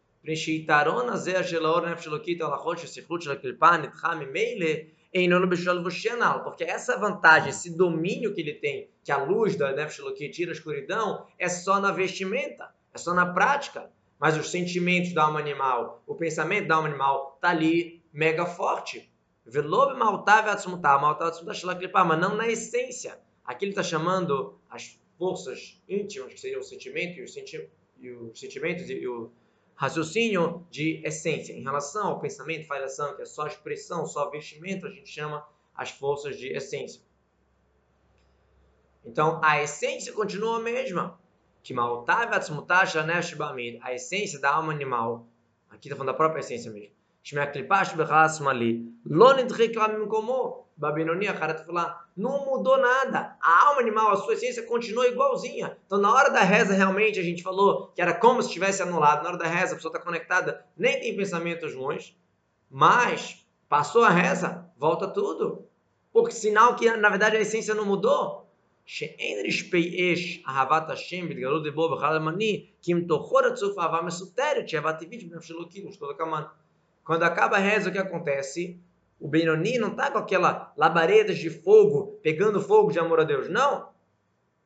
Porque 6.45 6.65
essa 6.65 6.99
vantagem, 6.99 7.49
esse 7.49 7.77
domínio 7.77 8.35
que 8.35 8.41
ele 8.41 8.55
tem, 8.55 8.89
que 9.03 9.11
a 9.11 9.17
luz 9.17 9.57
da 9.57 9.73
Nefesh 9.73 10.31
tira 10.31 10.53
a 10.53 10.55
escuridão, 10.55 11.27
é 11.39 11.49
só 11.49 11.81
na 11.81 11.91
vestimenta, 11.91 12.73
é 12.95 12.99
só 12.99 13.13
na 13.13 13.27
prática 13.27 13.91
mas 14.23 14.37
os 14.37 14.53
sentimentos 14.53 15.13
da 15.13 15.25
alma 15.25 15.41
animal, 15.41 16.01
o 16.07 16.15
pensamento 16.15 16.69
da 16.69 16.77
alma 16.77 16.87
animal 16.87 17.33
está 17.35 17.49
ali 17.49 18.05
mega 18.13 18.47
forte. 18.47 19.12
Velob 19.45 19.99
maltave 19.99 20.51
atzmutar, 20.51 21.01
maltave 21.01 21.31
atzmutar 21.31 22.07
mas 22.07 22.21
não 22.21 22.37
na 22.37 22.49
essência. 22.49 23.19
Aqui 23.45 23.65
ele 23.65 23.73
está 23.73 23.83
chamando 23.83 24.59
as 24.71 24.99
forças 25.19 25.81
íntimas, 25.89 26.33
que 26.33 26.41
seriam 26.41 26.61
o 26.61 26.65
sentimento 26.65 27.19
e 27.19 27.23
os, 27.23 27.33
senti 27.33 27.69
e 27.99 28.11
os 28.11 28.39
sentimentos 28.39 28.89
e 28.89 29.07
o 29.07 29.33
raciocínio 29.75 30.67
de 30.71 31.01
essência. 31.05 31.53
Em 31.53 31.63
relação 31.63 32.09
ao 32.09 32.21
pensamento, 32.21 32.67
falhação, 32.67 33.17
que 33.17 33.23
é 33.23 33.25
só 33.25 33.47
expressão, 33.47 34.07
só 34.07 34.31
vestimento, 34.31 34.87
a 34.87 34.91
gente 34.91 35.11
chama 35.11 35.47
as 35.75 35.91
forças 35.91 36.39
de 36.39 36.49
essência. 36.49 37.03
Então, 39.05 39.41
a 39.43 39.61
essência 39.61 40.13
continua 40.13 40.59
a 40.59 40.61
mesma 40.61 41.19
que 41.63 41.73
maltav 41.73 42.33
atzmutah 42.33 42.87
shanesh 42.87 43.35
bamid, 43.35 43.79
a 43.83 43.95
essência 43.95 44.41
da 44.41 44.55
alma 44.55 44.73
animal, 44.73 45.27
aqui 45.71 45.89
está 45.89 45.97
falando 45.97 46.13
da 46.13 46.17
própria 46.17 46.41
essência 46.41 46.71
mesmo. 46.71 46.95
Como 50.09 50.67
tá 51.77 51.83
ah, 51.83 52.05
não 52.17 52.45
mudou 52.45 52.77
nada. 52.79 53.37
A 53.41 53.69
alma 53.69 53.81
animal, 53.81 54.11
a 54.11 54.17
sua 54.17 54.35
essência 54.35 54.65
continua 54.65 55.07
igualzinha. 55.07 55.79
Então, 55.87 55.99
na 55.99 56.13
hora 56.13 56.31
da 56.31 56.41
reza, 56.41 56.75
realmente, 56.75 57.21
a 57.21 57.23
gente 57.23 57.43
falou 57.43 57.93
que 57.95 58.03
era 58.03 58.13
como 58.13 58.43
se 58.43 58.51
tivesse 58.51 58.83
anulado. 58.83 59.23
Na 59.23 59.31
hora 59.31 59.39
da 59.39 59.47
reza, 59.47 59.73
a 59.73 59.77
pessoa 59.77 59.95
está 59.95 60.05
conectada, 60.05 60.67
nem 60.77 61.01
tem 61.01 61.17
pensamentos 61.17 61.75
ruins. 61.75 62.17
Mas, 62.69 63.47
passou 63.69 64.03
a 64.03 64.11
reza, 64.11 64.69
volta 64.77 65.07
tudo. 65.07 65.69
Porque 66.13 66.33
sinal 66.33 66.75
que, 66.75 66.91
na 66.91 67.09
verdade, 67.09 67.37
a 67.37 67.41
essência 67.41 67.75
não 67.75 67.85
mudou. 67.85 68.43
Que 68.85 69.15
quando 77.05 77.25
acaba 77.25 77.57
a 77.57 77.61
reza, 77.61 77.89
o 77.89 77.93
que 77.93 77.99
acontece? 77.99 78.81
O 79.19 79.29
Benoni 79.29 79.79
não 79.79 79.93
está 79.93 80.11
com 80.11 80.19
aquela 80.19 80.73
labaredas 80.77 81.39
de 81.39 81.49
fogo, 81.49 82.19
pegando 82.23 82.61
fogo 82.61 82.91
de 82.91 82.99
amor 82.99 83.21
a 83.21 83.25
Deus. 83.25 83.49
Não. 83.49 83.91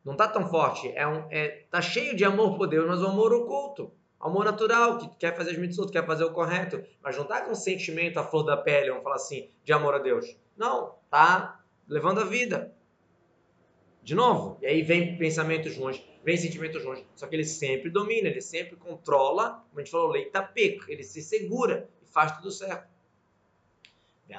Não 0.04 0.12
está 0.12 0.28
tão 0.28 0.48
forte. 0.48 0.90
É 0.94 1.06
um, 1.06 1.26
é, 1.30 1.64
tá 1.70 1.82
cheio 1.82 2.16
de 2.16 2.24
amor 2.24 2.56
por 2.56 2.66
Deus, 2.66 2.86
mas 2.86 3.02
um 3.02 3.08
amor 3.08 3.34
oculto. 3.34 3.92
Amor 4.18 4.44
natural, 4.44 4.98
que 4.98 5.08
quer 5.18 5.36
fazer 5.36 5.50
as 5.50 5.58
mitzvot, 5.58 5.90
quer 5.90 6.06
fazer 6.06 6.24
o 6.24 6.32
correto. 6.32 6.82
Mas 7.02 7.16
não 7.16 7.24
está 7.24 7.42
com 7.42 7.54
sentimento 7.54 8.18
à 8.18 8.24
flor 8.24 8.44
da 8.44 8.56
pele, 8.56 8.88
vamos 8.88 9.02
falar 9.02 9.16
assim, 9.16 9.50
de 9.62 9.72
amor 9.72 9.94
a 9.94 9.98
Deus. 9.98 10.36
Não. 10.56 10.94
Está 11.04 11.60
levando 11.88 12.20
a 12.20 12.24
vida. 12.24 12.74
De 14.02 14.14
novo. 14.14 14.56
E 14.62 14.66
aí 14.66 14.82
vem 14.82 15.18
pensamentos 15.18 15.76
ruins, 15.76 16.02
vem 16.24 16.36
sentimentos 16.36 16.84
ruins. 16.84 17.04
Só 17.14 17.26
que 17.26 17.36
ele 17.36 17.44
sempre 17.44 17.90
domina, 17.90 18.28
ele 18.28 18.40
sempre 18.40 18.76
controla. 18.76 19.64
Como 19.68 19.80
a 19.80 19.80
gente 19.80 19.90
falou, 19.90 20.08
leita 20.08 20.42
peco, 20.42 20.84
Ele 20.88 21.02
se 21.02 21.20
segura 21.20 21.90
faz 22.16 22.32
tudo 22.32 22.50
certo. 22.50 22.88
E 24.26 24.32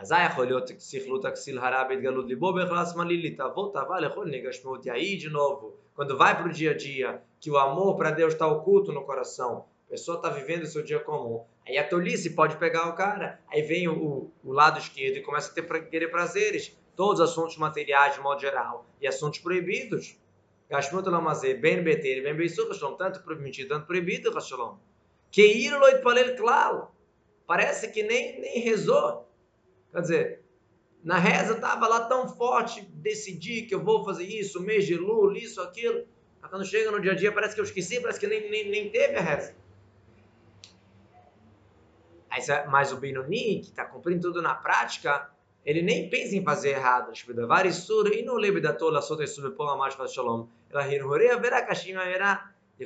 aí, 4.89 5.15
de 5.15 5.29
novo, 5.29 5.77
quando 5.93 6.17
vai 6.17 6.35
para 6.35 6.47
o 6.47 6.51
dia 6.51 6.71
a 6.71 6.75
dia, 6.75 7.21
que 7.39 7.51
o 7.51 7.57
amor 7.57 7.95
para 7.95 8.09
Deus 8.09 8.33
está 8.33 8.47
oculto 8.47 8.91
no 8.91 9.03
coração, 9.03 9.65
a 9.87 9.91
pessoa 9.91 10.17
está 10.17 10.29
vivendo 10.29 10.63
o 10.63 10.67
seu 10.67 10.83
dia 10.83 10.99
comum, 10.99 11.45
aí 11.67 11.77
a 11.77 11.87
tolice 11.87 12.31
pode 12.31 12.57
pegar 12.57 12.89
o 12.89 12.95
cara, 12.95 13.39
aí 13.47 13.61
vem 13.61 13.87
o, 13.87 14.31
o 14.43 14.51
lado 14.51 14.79
esquerdo 14.79 15.17
e 15.17 15.21
começa 15.21 15.51
a 15.51 15.53
ter, 15.53 15.87
querer 15.87 16.07
prazeres, 16.07 16.75
todos 16.95 17.19
os 17.19 17.29
assuntos 17.29 17.57
materiais 17.57 18.15
de 18.15 18.21
modo 18.21 18.41
geral 18.41 18.87
e 18.99 19.07
assuntos 19.07 19.37
proibidos. 19.37 20.17
Gashmut 20.67 21.07
Lamazé, 21.07 21.53
Ben 21.53 21.83
Beter, 21.83 22.23
Ben 22.23 22.35
Beisur, 22.35 22.75
tanto 22.97 23.23
permitido, 23.23 23.69
tanto 23.69 23.85
proibido, 23.85 24.35
Hashalom. 24.35 24.77
Que 25.29 25.45
ir 25.45 25.77
loit 25.77 26.01
palel 26.01 26.35
claro. 26.35 26.96
Parece 27.47 27.87
que 27.87 28.03
nem, 28.03 28.41
nem 28.41 28.59
rezou. 28.59 29.25
Quer 29.91 30.01
dizer, 30.01 30.43
na 31.01 31.17
reza 31.17 31.53
estava 31.53 31.87
lá 31.87 32.01
tão 32.01 32.27
forte, 32.27 32.81
decidi 32.81 33.61
que 33.61 33.73
eu 33.73 33.81
vou 33.81 34.03
fazer 34.03 34.25
isso, 34.25 34.61
mês 34.61 34.85
de 34.85 34.95
lula, 34.95 35.37
isso, 35.37 35.61
aquilo. 35.61 36.05
Mas 36.41 36.51
quando 36.51 36.65
chega 36.65 36.91
no 36.91 36.99
dia 36.99 37.13
a 37.13 37.15
dia, 37.15 37.31
parece 37.31 37.55
que 37.55 37.61
eu 37.61 37.65
esqueci, 37.65 38.01
parece 38.01 38.19
que 38.19 38.27
nem, 38.27 38.51
nem, 38.51 38.69
nem 38.69 38.89
teve 38.89 39.15
a 39.15 39.21
reza. 39.21 39.55
Aí, 42.29 42.41
mas 42.69 42.91
o 42.91 42.97
Benoni, 42.97 43.61
que 43.61 43.69
está 43.69 43.85
cumprindo 43.85 44.21
tudo 44.21 44.41
na 44.41 44.53
prática, 44.53 45.31
ele 45.65 45.81
nem 45.81 46.09
pensa 46.09 46.35
em 46.35 46.43
fazer 46.43 46.71
errado. 46.71 47.13
Tipo, 47.13 47.31
e 47.31 48.23
não 48.23 48.35
lembra 48.35 48.61
da 48.61 48.73
tola 48.73 49.01
sota 49.01 49.23
e 49.23 49.27
sube 49.27 49.55
pão 49.55 49.69
a 49.69 49.77
mais 49.77 49.95
para 49.95 50.07
shalom. 50.07 50.47
Ela 50.69 50.81
rirhorea 50.81 51.37
verá 51.37 51.61
kashima 51.61 52.03
verá. 52.03 52.53
Não 52.79 52.85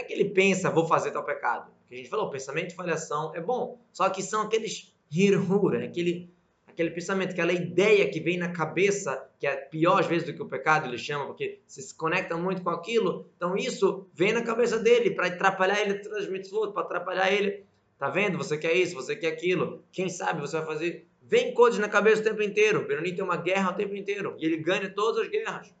é 0.00 0.02
que 0.02 0.12
ele 0.12 0.30
pensa, 0.30 0.70
vou 0.70 0.86
fazer 0.86 1.12
tal 1.12 1.24
pecado. 1.24 1.75
Que 1.88 1.94
a 1.94 1.98
gente 1.98 2.10
falou, 2.10 2.30
pensamento 2.30 2.72
e 2.72 2.74
falhação 2.74 3.34
é 3.34 3.40
bom. 3.40 3.80
Só 3.92 4.08
que 4.10 4.22
são 4.22 4.42
aqueles 4.42 4.92
hirhur, 5.10 5.74
é 5.74 5.84
aquele, 5.84 6.28
aquele 6.66 6.90
pensamento, 6.90 7.30
aquela 7.30 7.52
ideia 7.52 8.08
que 8.10 8.20
vem 8.20 8.36
na 8.36 8.50
cabeça, 8.50 9.28
que 9.38 9.46
é 9.46 9.54
pior 9.56 10.00
às 10.00 10.06
vezes 10.06 10.26
do 10.26 10.34
que 10.34 10.42
o 10.42 10.48
pecado, 10.48 10.86
ele 10.86 10.98
chama, 10.98 11.26
porque 11.26 11.60
você 11.66 11.82
se 11.82 11.94
conecta 11.94 12.36
muito 12.36 12.62
com 12.62 12.70
aquilo. 12.70 13.30
Então 13.36 13.56
isso 13.56 14.06
vem 14.12 14.32
na 14.32 14.42
cabeça 14.42 14.78
dele 14.78 15.12
para 15.12 15.28
atrapalhar 15.28 15.80
ele 15.80 16.00
transmite 16.00 16.52
outro, 16.54 16.72
para 16.72 16.82
atrapalhar 16.82 17.32
ele. 17.32 17.64
Tá 17.98 18.10
vendo? 18.10 18.36
Você 18.36 18.58
quer 18.58 18.74
isso, 18.74 18.94
você 18.94 19.16
quer 19.16 19.28
aquilo. 19.28 19.82
Quem 19.90 20.08
sabe 20.08 20.40
você 20.40 20.58
vai 20.58 20.66
fazer. 20.66 21.06
Vem 21.22 21.54
coisas 21.54 21.80
na 21.80 21.88
cabeça 21.88 22.20
o 22.20 22.24
tempo 22.24 22.42
inteiro. 22.42 22.86
Benoni 22.86 23.14
tem 23.14 23.24
uma 23.24 23.36
guerra 23.36 23.70
o 23.70 23.74
tempo 23.74 23.94
inteiro 23.96 24.36
e 24.38 24.44
ele 24.44 24.58
ganha 24.58 24.88
todas 24.90 25.22
as 25.22 25.28
guerras. 25.28 25.74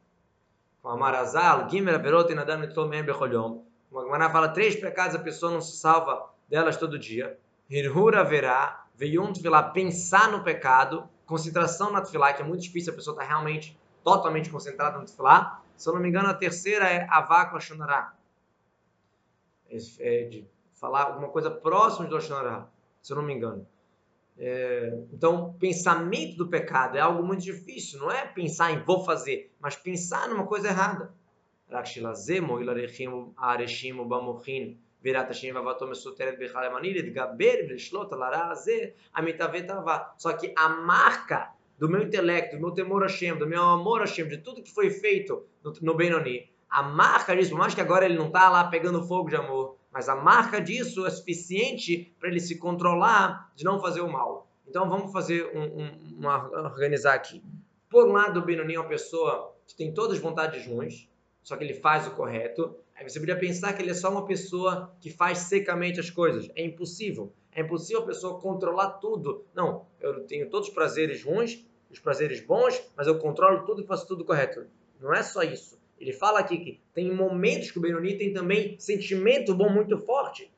Com 0.80 0.88
a 0.88 0.96
Marazal, 0.96 1.68
Gimel 1.68 1.94
Averot 1.94 2.32
Nadam 2.34 2.60
Nitzomem 2.60 3.04
Becholhom. 3.04 3.64
Uma 3.90 4.02
Gemara 4.02 4.30
fala 4.30 4.48
três 4.48 4.76
pecados 4.76 5.14
a 5.14 5.18
pessoa 5.18 5.52
não 5.52 5.60
se 5.60 5.76
salva 5.76 6.30
delas 6.48 6.76
todo 6.76 6.98
dia. 6.98 7.38
Hirhura 7.68 8.24
verá 8.24 8.86
Veyum 8.94 9.32
Tfilah, 9.32 9.70
pensar 9.70 10.30
no 10.30 10.42
pecado, 10.42 11.08
concentração 11.26 11.92
na 11.92 12.00
Tfilah, 12.00 12.32
que 12.32 12.42
é 12.42 12.44
muito 12.44 12.62
difícil, 12.62 12.92
a 12.92 12.96
pessoa 12.96 13.14
está 13.14 13.26
realmente 13.26 13.78
totalmente 14.02 14.50
concentrada 14.50 14.98
no 14.98 15.04
Tfilah. 15.04 15.62
Se 15.76 15.88
eu 15.88 15.94
não 15.94 16.00
me 16.00 16.08
engano, 16.08 16.28
a 16.28 16.34
terceira 16.34 16.88
é 16.88 17.06
Avak 17.10 17.52
Lashonará. 17.52 18.14
É 19.68 20.24
de 20.24 20.46
falar 20.72 21.02
alguma 21.04 21.28
coisa 21.28 21.50
próxima 21.50 22.06
de 22.06 22.14
Lashonará, 22.14 22.68
se 23.02 23.12
eu 23.12 23.16
não 23.16 23.24
me 23.24 23.34
engano. 23.34 23.66
É, 24.38 24.98
então, 25.12 25.54
pensamento 25.54 26.36
do 26.36 26.48
pecado 26.48 26.96
é 26.96 27.00
algo 27.00 27.22
muito 27.22 27.42
difícil, 27.42 27.98
não 27.98 28.10
é 28.10 28.26
pensar 28.26 28.70
em 28.70 28.82
vou 28.82 29.04
fazer, 29.04 29.52
mas 29.58 29.76
pensar 29.76 30.28
numa 30.28 30.46
coisa 30.46 30.68
errada. 30.68 31.12
Rakshilazemo 31.70 32.60
ilarechim 32.60 33.32
areshim 33.36 33.96
bamochin 34.08 34.76
virat 35.02 35.28
Hashem 35.28 35.54
vavatom 35.54 35.90
esoteret 35.92 36.38
bechal 36.38 36.64
emanir 36.64 36.96
edgaber 36.96 37.68
v'shlot 37.68 38.12
alara 38.12 38.50
azeh 38.50 38.94
amitavetavá. 39.14 40.14
Só 40.18 40.32
que 40.32 40.52
a 40.56 40.68
marca 40.68 41.52
do 41.78 41.88
meu 41.88 42.02
intelecto, 42.02 42.56
do 42.56 42.62
meu 42.62 42.72
temor 42.72 43.02
a 43.02 43.06
Hashem, 43.06 43.36
do 43.38 43.46
meu 43.46 43.62
amor 43.62 44.00
a 44.00 44.04
Hashem, 44.04 44.28
de 44.28 44.38
tudo 44.38 44.62
que 44.62 44.72
foi 44.72 44.90
feito 44.90 45.44
no, 45.62 45.72
no 45.82 45.94
Benoni, 45.94 46.48
a 46.68 46.82
marca 46.82 47.36
disso, 47.36 47.50
por 47.50 47.58
mais 47.58 47.74
que 47.74 47.80
agora 47.80 48.04
ele 48.04 48.16
não 48.16 48.26
está 48.28 48.48
lá 48.48 48.64
pegando 48.64 49.06
fogo 49.06 49.28
de 49.28 49.36
amor, 49.36 49.76
mas 49.92 50.08
a 50.08 50.16
marca 50.16 50.60
disso 50.60 51.06
é 51.06 51.10
suficiente 51.10 52.14
para 52.18 52.28
ele 52.28 52.40
se 52.40 52.58
controlar 52.58 53.52
de 53.54 53.64
não 53.64 53.80
fazer 53.80 54.00
o 54.00 54.10
mal. 54.10 54.48
Então 54.66 54.88
vamos 54.88 55.12
fazer 55.12 55.50
um, 55.54 56.18
uma, 56.18 56.48
organizar 56.48 57.14
aqui. 57.14 57.42
Por 57.88 58.08
um 58.08 58.12
lado, 58.12 58.40
o 58.40 58.44
Benoni 58.44 58.74
é 58.74 58.80
uma 58.80 58.88
pessoa 58.88 59.54
que 59.66 59.76
tem 59.76 59.94
todas 59.94 60.16
as 60.16 60.22
vontades 60.22 60.66
ruins, 60.66 61.08
só 61.46 61.56
que 61.56 61.62
ele 61.62 61.74
faz 61.74 62.08
o 62.08 62.10
correto. 62.10 62.74
Aí 62.96 63.08
você 63.08 63.20
poderia 63.20 63.38
pensar 63.40 63.72
que 63.72 63.80
ele 63.80 63.92
é 63.92 63.94
só 63.94 64.10
uma 64.10 64.26
pessoa 64.26 64.92
que 65.00 65.10
faz 65.10 65.38
secamente 65.38 66.00
as 66.00 66.10
coisas. 66.10 66.50
É 66.56 66.64
impossível. 66.64 67.32
É 67.52 67.60
impossível 67.60 68.02
a 68.02 68.06
pessoa 68.06 68.40
controlar 68.40 68.94
tudo. 68.94 69.44
Não, 69.54 69.86
eu 70.00 70.24
tenho 70.24 70.50
todos 70.50 70.66
os 70.66 70.74
prazeres 70.74 71.22
ruins, 71.22 71.64
os 71.88 72.00
prazeres 72.00 72.40
bons, 72.40 72.82
mas 72.96 73.06
eu 73.06 73.20
controlo 73.20 73.64
tudo 73.64 73.80
e 73.80 73.86
faço 73.86 74.08
tudo 74.08 74.24
correto. 74.24 74.66
Não 75.00 75.14
é 75.14 75.22
só 75.22 75.44
isso. 75.44 75.78
Ele 76.00 76.12
fala 76.12 76.40
aqui 76.40 76.58
que 76.58 76.80
tem 76.92 77.14
momentos 77.14 77.70
que 77.70 77.78
o 77.78 77.80
Benoni 77.80 78.18
tem 78.18 78.32
também 78.32 78.74
sentimento 78.80 79.54
bom 79.54 79.68
muito 79.68 79.96
forte. 79.98 80.52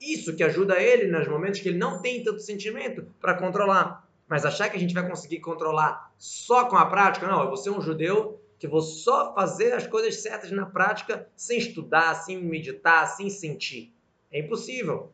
Isso 0.00 0.36
que 0.36 0.44
ajuda 0.44 0.80
ele 0.80 1.10
nos 1.10 1.26
momentos 1.26 1.58
que 1.58 1.68
ele 1.68 1.78
não 1.78 2.00
tem 2.00 2.22
tanto 2.22 2.38
sentimento 2.38 3.08
para 3.20 3.34
controlar. 3.34 4.08
Mas 4.28 4.44
achar 4.44 4.68
que 4.68 4.76
a 4.76 4.80
gente 4.80 4.94
vai 4.94 5.08
conseguir 5.08 5.40
controlar 5.40 6.12
só 6.16 6.66
com 6.66 6.76
a 6.76 6.86
prática, 6.86 7.26
não. 7.26 7.40
Eu 7.40 7.48
vou 7.48 7.56
ser 7.56 7.70
um 7.70 7.80
judeu 7.80 8.40
que 8.58 8.66
vou 8.66 8.80
só 8.80 9.34
fazer 9.34 9.72
as 9.72 9.86
coisas 9.86 10.20
certas 10.20 10.50
na 10.50 10.66
prática 10.66 11.28
sem 11.36 11.58
estudar, 11.58 12.14
sem 12.14 12.42
meditar, 12.42 13.06
sem 13.06 13.30
sentir. 13.30 13.94
É 14.30 14.40
impossível. 14.40 15.12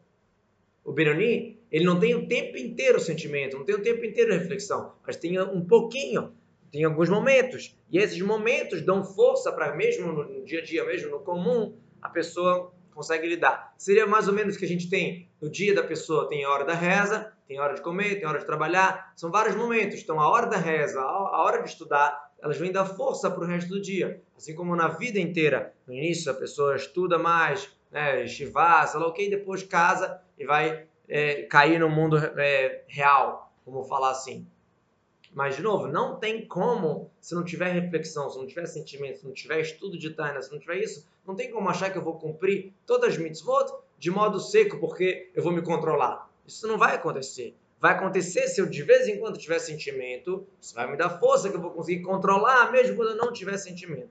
O 0.85 0.92
Benoni, 0.92 1.59
ele 1.70 1.85
não 1.85 1.98
tem 1.98 2.14
o 2.14 2.26
tempo 2.26 2.57
inteiro 2.57 3.00
sentimento, 3.00 3.57
não 3.57 3.64
tem 3.64 3.74
o 3.74 3.83
tempo 3.83 4.04
inteiro 4.04 4.33
a 4.33 4.37
reflexão, 4.37 4.94
mas 5.07 5.16
tem 5.16 5.40
um 5.40 5.64
pouquinho, 5.64 6.35
tem 6.70 6.85
alguns 6.85 7.09
momentos. 7.09 7.76
E 7.90 7.98
esses 7.98 8.20
momentos 8.20 8.83
dão 8.83 9.04
força 9.04 9.52
para, 9.52 9.74
mesmo 9.74 10.12
no 10.12 10.44
dia 10.44 10.61
a 10.61 10.64
dia, 10.64 10.85
mesmo 10.85 11.11
no 11.11 11.20
comum, 11.20 11.76
a 12.02 12.09
pessoa 12.09 12.72
consegue 12.94 13.26
lidar. 13.26 13.74
Seria 13.76 14.07
mais 14.07 14.28
ou 14.28 14.35
menos 14.35 14.57
o 14.57 14.59
que 14.59 14.64
a 14.64 14.68
gente 14.68 14.88
tem 14.88 15.28
no 15.40 15.50
dia 15.50 15.74
da 15.74 15.83
pessoa, 15.83 16.28
tem 16.28 16.44
a 16.44 16.50
hora 16.50 16.64
da 16.64 16.74
reza, 16.74 17.33
tem 17.46 17.59
hora 17.61 17.74
de 17.74 17.83
comer, 17.83 18.16
tem 18.16 18.26
hora 18.26 18.38
de 18.38 18.46
trabalhar, 18.46 19.12
são 19.16 19.30
vários 19.30 19.57
momentos. 19.57 20.00
Então 20.00 20.20
a 20.20 20.28
hora 20.28 20.46
da 20.46 20.57
reza, 20.57 21.00
a 21.00 21.42
hora 21.42 21.62
de 21.62 21.68
estudar, 21.68 22.23
elas 22.44 22.59
vêm 22.59 22.70
dar 22.70 22.85
força 22.85 23.30
para 23.30 23.42
o 23.42 23.46
resto 23.46 23.70
do 23.70 23.80
dia. 23.80 24.22
Assim 24.37 24.54
como 24.54 24.76
na 24.76 24.88
vida 24.88 25.18
inteira, 25.18 25.72
no 25.87 25.94
início 25.94 26.30
a 26.30 26.35
pessoa 26.35 26.76
estuda 26.76 27.18
mais, 27.18 27.70
né, 27.90 28.26
shivá, 28.26 28.87
sei 28.87 29.00
lá 29.00 29.07
o 29.07 29.12
depois 29.12 29.62
casa 29.62 30.20
e 30.38 30.44
vai 30.44 30.87
é, 31.09 31.44
cair 31.44 31.80
no 31.80 31.88
mundo 31.88 32.18
é, 32.18 32.85
real, 32.87 33.50
vamos 33.64 33.88
falar 33.88 34.11
assim. 34.11 34.46
Mas, 35.33 35.57
de 35.57 35.62
novo, 35.62 35.88
não 35.88 36.16
tem 36.16 36.46
como, 36.46 37.11
se 37.18 37.35
não 37.35 37.42
tiver 37.42 37.72
reflexão, 37.72 38.28
se 38.28 38.37
não 38.37 38.46
tiver 38.46 38.66
sentimento, 38.66 39.20
se 39.20 39.24
não 39.24 39.33
tiver 39.33 39.61
estudo 39.61 39.98
de 39.98 40.11
Taina, 40.11 40.42
se 40.42 40.52
não 40.52 40.61
tiver 40.61 40.76
isso, 40.76 41.09
não 41.26 41.35
tem 41.35 41.50
como 41.50 41.70
achar 41.70 41.90
que 41.90 41.96
eu 41.96 42.04
vou 42.04 42.18
cumprir 42.18 42.74
todas 42.85 43.14
as 43.14 43.18
mitzvot 43.18 43.72
de 43.98 44.11
modo 44.11 44.38
seco 44.38 44.78
porque 44.78 45.30
eu 45.35 45.42
vou 45.42 45.50
me 45.50 45.62
controlar. 45.62 46.30
Isso 46.46 46.68
não 46.68 46.76
vai 46.76 46.94
acontecer. 46.94 47.57
Vai 47.80 47.92
acontecer 47.92 48.48
se 48.48 48.60
eu 48.60 48.66
de 48.66 48.82
vez 48.82 49.08
em 49.08 49.18
quando 49.18 49.38
tiver 49.38 49.58
sentimento, 49.58 50.46
isso 50.60 50.74
vai 50.74 50.90
me 50.90 50.96
dar 50.96 51.18
força 51.18 51.50
que 51.50 51.56
eu 51.56 51.60
vou 51.60 51.70
conseguir 51.70 52.02
controlar, 52.02 52.72
mesmo 52.72 52.96
quando 52.96 53.10
eu 53.10 53.16
não 53.16 53.32
tiver 53.32 53.56
sentimento. 53.58 54.10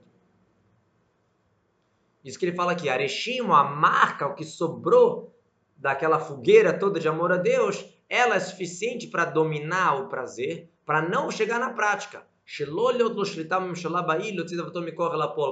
Isso 2.23 2.37
que 2.37 2.45
ele 2.45 2.55
fala 2.55 2.71
aqui, 2.71 2.87
Areshimo, 2.89 3.53
a 3.53 3.63
marca, 3.63 4.27
o 4.27 4.35
que 4.35 4.45
sobrou 4.45 5.33
daquela 5.75 6.19
fogueira 6.19 6.77
toda 6.77 6.99
de 6.99 7.07
amor 7.07 7.31
a 7.31 7.37
Deus, 7.37 7.85
ela 8.07 8.35
é 8.35 8.39
suficiente 8.39 9.07
para 9.07 9.25
dominar 9.25 9.95
o 9.95 10.07
prazer, 10.07 10.69
para 10.85 11.01
não 11.01 11.31
chegar 11.31 11.59
na 11.59 11.73
prática 11.73 12.25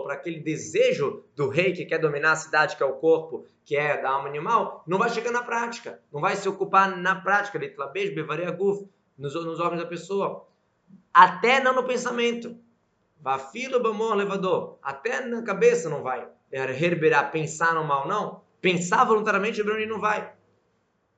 para 0.03 0.13
aquele 0.13 0.39
desejo 0.39 1.23
do 1.35 1.47
rei 1.47 1.73
que 1.73 1.85
quer 1.85 1.97
dominar 1.97 2.33
a 2.33 2.35
cidade, 2.35 2.75
que 2.75 2.83
é 2.83 2.85
o 2.85 2.95
corpo, 2.95 3.45
que 3.63 3.75
é 3.75 4.01
da 4.01 4.09
alma 4.09 4.27
animal, 4.27 4.83
não 4.85 4.97
vai 4.97 5.09
chegar 5.09 5.31
na 5.31 5.43
prática, 5.43 6.01
não 6.11 6.19
vai 6.19 6.35
se 6.35 6.49
ocupar 6.49 6.97
na 6.97 7.15
prática, 7.15 7.57
nos, 9.17 9.33
nos 9.33 9.59
órgãos 9.59 9.81
da 9.81 9.87
pessoa, 9.87 10.45
até 11.13 11.61
não 11.61 11.73
no 11.73 11.83
pensamento. 11.83 12.57
Levador, 14.15 14.79
até 14.81 15.25
na 15.25 15.43
cabeça 15.43 15.89
não 15.89 16.01
vai. 16.01 16.27
Herberá, 16.51 17.23
pensar 17.23 17.75
no 17.75 17.83
mal, 17.83 18.07
não. 18.07 18.41
Pensar 18.59 19.05
voluntariamente, 19.05 19.61
o 19.61 19.87
não 19.87 19.99
vai. 19.99 20.33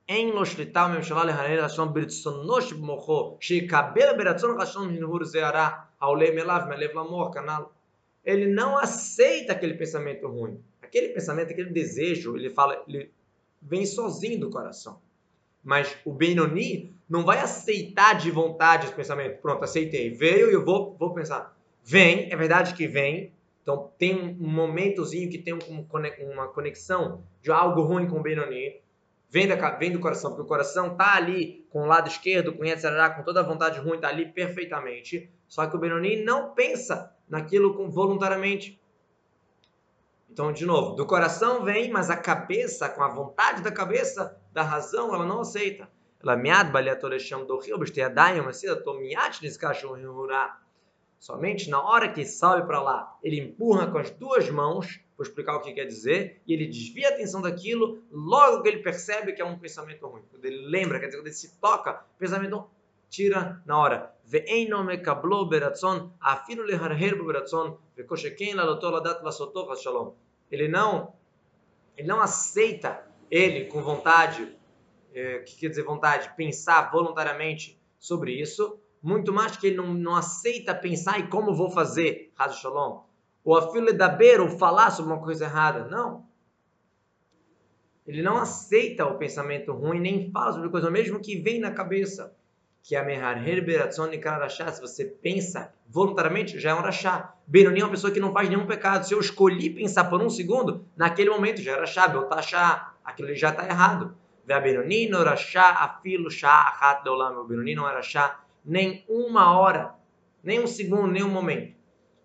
אין 0.08 0.28
לו 0.28 0.46
שליטה 0.46 0.88
בממשלה 0.88 1.24
להנהל 1.24 1.60
רצון 1.60 1.94
ברצונו 1.94 2.62
שבמוחו, 2.62 3.36
שיקבל 3.40 4.16
ברצון 4.18 4.60
רצון 4.60 4.88
הנהור 4.88 5.24
זה 5.24 5.46
הרע 5.46 5.68
העולה 6.00 6.30
מאליו, 6.34 6.60
מהלב 6.68 6.90
למוח, 6.90 7.34
כנ"ל. 7.34 7.62
Ele 8.28 8.46
não 8.46 8.76
aceita 8.76 9.54
aquele 9.54 9.74
pensamento 9.74 10.28
ruim. 10.28 10.60
Aquele 10.82 11.08
pensamento, 11.08 11.50
aquele 11.50 11.70
desejo, 11.70 12.36
ele 12.36 12.50
fala, 12.50 12.84
ele 12.86 13.10
vem 13.62 13.86
sozinho 13.86 14.40
do 14.40 14.50
coração. 14.50 15.00
Mas 15.64 15.96
o 16.04 16.12
Benoni 16.12 16.94
não 17.08 17.24
vai 17.24 17.38
aceitar 17.38 18.18
de 18.18 18.30
vontade 18.30 18.84
esse 18.84 18.94
pensamento. 18.94 19.40
Pronto, 19.40 19.64
aceitei. 19.64 20.10
Veio 20.10 20.50
e 20.50 20.52
eu 20.52 20.62
vou, 20.62 20.94
vou 20.98 21.14
pensar. 21.14 21.56
Vem, 21.82 22.30
é 22.30 22.36
verdade 22.36 22.74
que 22.74 22.86
vem. 22.86 23.32
Então 23.62 23.90
tem 23.98 24.14
um 24.14 24.48
momentozinho 24.48 25.30
que 25.30 25.38
tem 25.38 25.54
uma 25.54 26.48
conexão 26.48 27.22
de 27.42 27.50
algo 27.50 27.80
ruim 27.82 28.06
com 28.06 28.18
o 28.18 28.22
Benoni 28.22 28.80
vem, 29.33 29.47
da, 29.47 29.55
vem 29.71 29.91
do 29.91 29.99
coração, 29.99 30.29
porque 30.29 30.43
o 30.43 30.47
coração 30.47 30.95
tá 30.95 31.15
ali 31.15 31.65
com 31.71 31.81
o 31.81 31.85
lado 31.87 32.07
esquerdo, 32.07 32.53
com 32.53 32.63
Yetzirah, 32.63 33.15
com 33.15 33.23
toda 33.23 33.39
a 33.39 33.43
vontade 33.43 33.79
ruim, 33.79 33.99
tá 33.99 34.07
ali 34.07 34.31
perfeitamente. 34.31 35.27
Só 35.47 35.65
que 35.65 35.75
o 35.75 35.79
Benoni 35.79 36.23
não 36.23 36.53
pensa 36.53 37.11
naquilo 37.27 37.73
com, 37.73 37.89
voluntariamente. 37.89 38.79
Então, 40.29 40.53
de 40.53 40.67
novo, 40.67 40.95
do 40.95 41.07
coração 41.07 41.63
vem, 41.63 41.89
mas 41.89 42.11
a 42.11 42.15
cabeça, 42.15 42.87
com 42.87 43.01
a 43.01 43.07
vontade 43.07 43.63
da 43.63 43.71
cabeça, 43.71 44.39
da 44.51 44.61
razão, 44.61 45.15
ela 45.15 45.25
não 45.25 45.41
aceita. 45.41 45.89
Ela 46.21 46.37
miad 46.37 46.71
baliatorecham 46.71 47.43
do 47.43 47.57
rio, 47.57 47.79
besteadayam, 47.79 48.53
se 48.53 48.73
tomiat 48.83 49.41
descacham 49.41 49.97
Somente 51.17 51.71
na 51.71 51.81
hora 51.81 52.07
que 52.07 52.23
sobe 52.23 52.67
para 52.67 52.81
lá, 52.81 53.17
ele 53.23 53.39
empurra 53.39 53.87
com 53.87 53.97
as 53.97 54.11
duas 54.11 54.47
mãos 54.49 54.99
vou 55.23 55.29
explicar 55.29 55.55
o 55.55 55.61
que 55.61 55.73
quer 55.73 55.85
dizer, 55.85 56.41
e 56.45 56.53
ele 56.53 56.67
desvia 56.67 57.07
a 57.07 57.11
atenção 57.11 57.41
daquilo 57.41 58.03
logo 58.11 58.61
que 58.61 58.67
ele 58.67 58.83
percebe 58.83 59.33
que 59.33 59.41
é 59.41 59.45
um 59.45 59.57
pensamento 59.57 60.05
ruim. 60.05 60.23
Quando 60.29 60.45
ele 60.45 60.67
lembra, 60.67 60.99
quer 60.99 61.07
dizer, 61.07 61.17
quando 61.17 61.27
ele 61.27 61.35
se 61.35 61.59
toca, 61.59 62.05
o 62.15 62.19
pensamento 62.19 62.69
tira 63.09 63.61
na 63.65 63.77
hora. 63.77 64.13
Ele 70.51 70.67
não, 70.67 71.13
ele 71.97 72.07
não 72.07 72.21
aceita 72.21 73.05
ele 73.31 73.65
com 73.65 73.81
vontade, 73.81 74.55
é, 75.13 75.39
que 75.39 75.55
quer 75.57 75.69
dizer 75.69 75.83
vontade, 75.83 76.35
pensar 76.35 76.91
voluntariamente 76.91 77.79
sobre 77.99 78.33
isso, 78.33 78.79
muito 79.01 79.31
mais 79.31 79.57
que 79.57 79.67
ele 79.67 79.77
não, 79.77 79.93
não 79.93 80.15
aceita 80.15 80.73
pensar 80.73 81.19
e 81.19 81.27
como 81.27 81.55
vou 81.55 81.69
fazer, 81.69 82.31
Razo 82.35 82.59
Shalom 82.59 83.12
ou 83.43 83.57
a 83.57 83.71
fila 83.71 83.93
da 83.93 84.07
beira, 84.07 84.41
ou 84.41 84.49
falar 84.49 84.91
sobre 84.91 85.11
uma 85.11 85.21
coisa 85.21 85.45
errada. 85.45 85.85
Não. 85.85 86.25
Ele 88.05 88.21
não 88.21 88.37
aceita 88.37 89.05
o 89.05 89.17
pensamento 89.17 89.71
ruim, 89.71 89.99
nem 89.99 90.31
fala 90.31 90.53
sobre 90.53 90.69
coisa, 90.69 90.91
mesmo 90.91 91.19
que 91.19 91.37
vem 91.37 91.59
na 91.59 91.71
cabeça. 91.71 92.35
que 92.85 92.97
a 92.97 93.03
Meharher 93.03 93.63
Beratzon 93.65 94.07
Nikra 94.07 94.37
Rashá, 94.37 94.69
se 94.69 94.81
você 94.81 95.05
pensa 95.05 95.73
voluntariamente, 95.87 96.59
já 96.59 96.71
é 96.71 96.73
um 96.73 96.81
Rashá. 96.81 97.33
Benoni 97.47 97.79
é 97.79 97.85
uma 97.85 97.91
pessoa 97.91 98.11
que 98.11 98.19
não 98.19 98.33
faz 98.33 98.49
nenhum 98.49 98.67
pecado. 98.67 99.05
Se 99.05 99.13
eu 99.13 99.21
escolhi 99.21 99.69
pensar 99.69 100.09
por 100.09 100.21
um 100.21 100.29
segundo, 100.29 100.85
naquele 100.97 101.29
momento 101.29 101.61
já 101.61 101.71
é 101.71 101.79
Rashá, 101.79 102.09
Beltashá, 102.09 102.93
aquilo 103.05 103.33
já 103.33 103.51
está 103.51 103.65
errado. 103.65 104.13
Vê 104.45 104.53
a 104.53 104.59
Benoni 104.59 105.07
no 105.07 105.23
Rashá, 105.23 105.69
afilo 105.69 106.29
Shá, 106.29 106.67
Achat 106.67 107.05
Leolam. 107.05 107.37
O 107.37 107.45
Benoni 107.45 107.73
não 107.73 107.89
é 107.89 107.93
Rashá 107.93 108.43
nem 108.65 109.05
uma 109.07 109.57
hora, 109.57 109.95
nem 110.43 110.59
um 110.59 110.67
segundo, 110.67 111.07
nem 111.07 111.23
um 111.23 111.29
momento. 111.29 111.73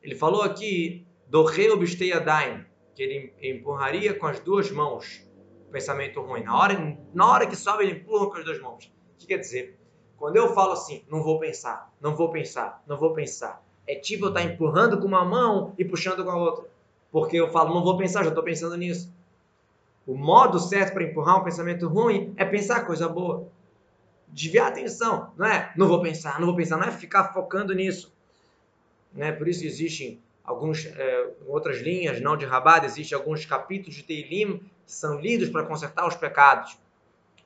Ele 0.02 0.14
falou 0.16 0.42
aqui 0.42 1.07
do 1.29 1.45
Reu 1.45 1.79
Bisteyadain, 1.79 2.64
que 2.95 3.03
ele 3.03 3.33
empurraria 3.43 4.14
com 4.14 4.27
as 4.27 4.41
duas 4.41 4.71
mãos 4.71 5.27
pensamento 5.71 6.21
ruim. 6.21 6.43
Na 6.43 6.59
hora, 6.59 6.99
na 7.14 7.27
hora 7.27 7.47
que 7.47 7.57
sobe, 7.57 7.85
ele 7.85 8.01
empurra 8.01 8.31
com 8.31 8.38
as 8.38 8.45
duas 8.45 8.61
mãos. 8.61 8.87
O 8.87 9.19
que 9.19 9.27
quer 9.27 9.38
dizer? 9.38 9.79
Quando 10.17 10.37
eu 10.37 10.53
falo 10.53 10.73
assim, 10.73 11.05
não 11.09 11.23
vou 11.23 11.38
pensar, 11.38 11.93
não 12.01 12.17
vou 12.17 12.31
pensar, 12.31 12.83
não 12.87 12.97
vou 12.97 13.14
pensar, 13.14 13.62
é 13.87 13.95
tipo 13.95 14.25
eu 14.25 14.29
estar 14.31 14.43
empurrando 14.43 14.99
com 14.99 15.07
uma 15.07 15.25
mão 15.25 15.75
e 15.79 15.85
puxando 15.85 16.25
com 16.25 16.31
a 16.31 16.37
outra. 16.37 16.64
Porque 17.12 17.37
eu 17.37 17.51
falo, 17.51 17.73
não 17.73 17.85
vou 17.85 17.97
pensar, 17.97 18.23
já 18.23 18.31
estou 18.31 18.43
pensando 18.43 18.77
nisso. 18.77 19.12
O 20.07 20.14
modo 20.14 20.59
certo 20.59 20.93
para 20.95 21.05
empurrar 21.05 21.41
um 21.41 21.45
pensamento 21.45 21.87
ruim 21.87 22.35
é 22.37 22.45
pensar 22.45 22.85
coisa 22.85 23.09
boa. 23.09 23.47
Desviar 24.29 24.67
a 24.67 24.69
atenção, 24.71 25.33
não 25.37 25.47
é? 25.47 25.73
Não 25.77 25.87
vou 25.87 26.03
pensar, 26.03 26.41
não 26.41 26.47
vou 26.47 26.57
pensar, 26.57 26.77
não 26.77 26.88
é 26.88 26.91
ficar 26.91 27.33
focando 27.33 27.75
nisso. 27.75 28.12
Né? 29.12 29.33
Por 29.33 29.49
isso 29.49 29.64
existem 29.64 30.21
algumas 30.49 30.87
é, 30.87 31.31
outras 31.47 31.81
linhas, 31.81 32.21
não 32.21 32.37
de 32.37 32.47
Rabat, 32.47 32.87
existem 32.87 33.17
alguns 33.17 33.45
capítulos 33.45 33.95
de 33.95 34.03
Teilim 34.03 34.59
que 34.59 34.93
são 34.93 35.21
lidos 35.21 35.51
para 35.51 35.65
consertar 35.65 36.07
os 36.09 36.17
pecados. 36.17 36.79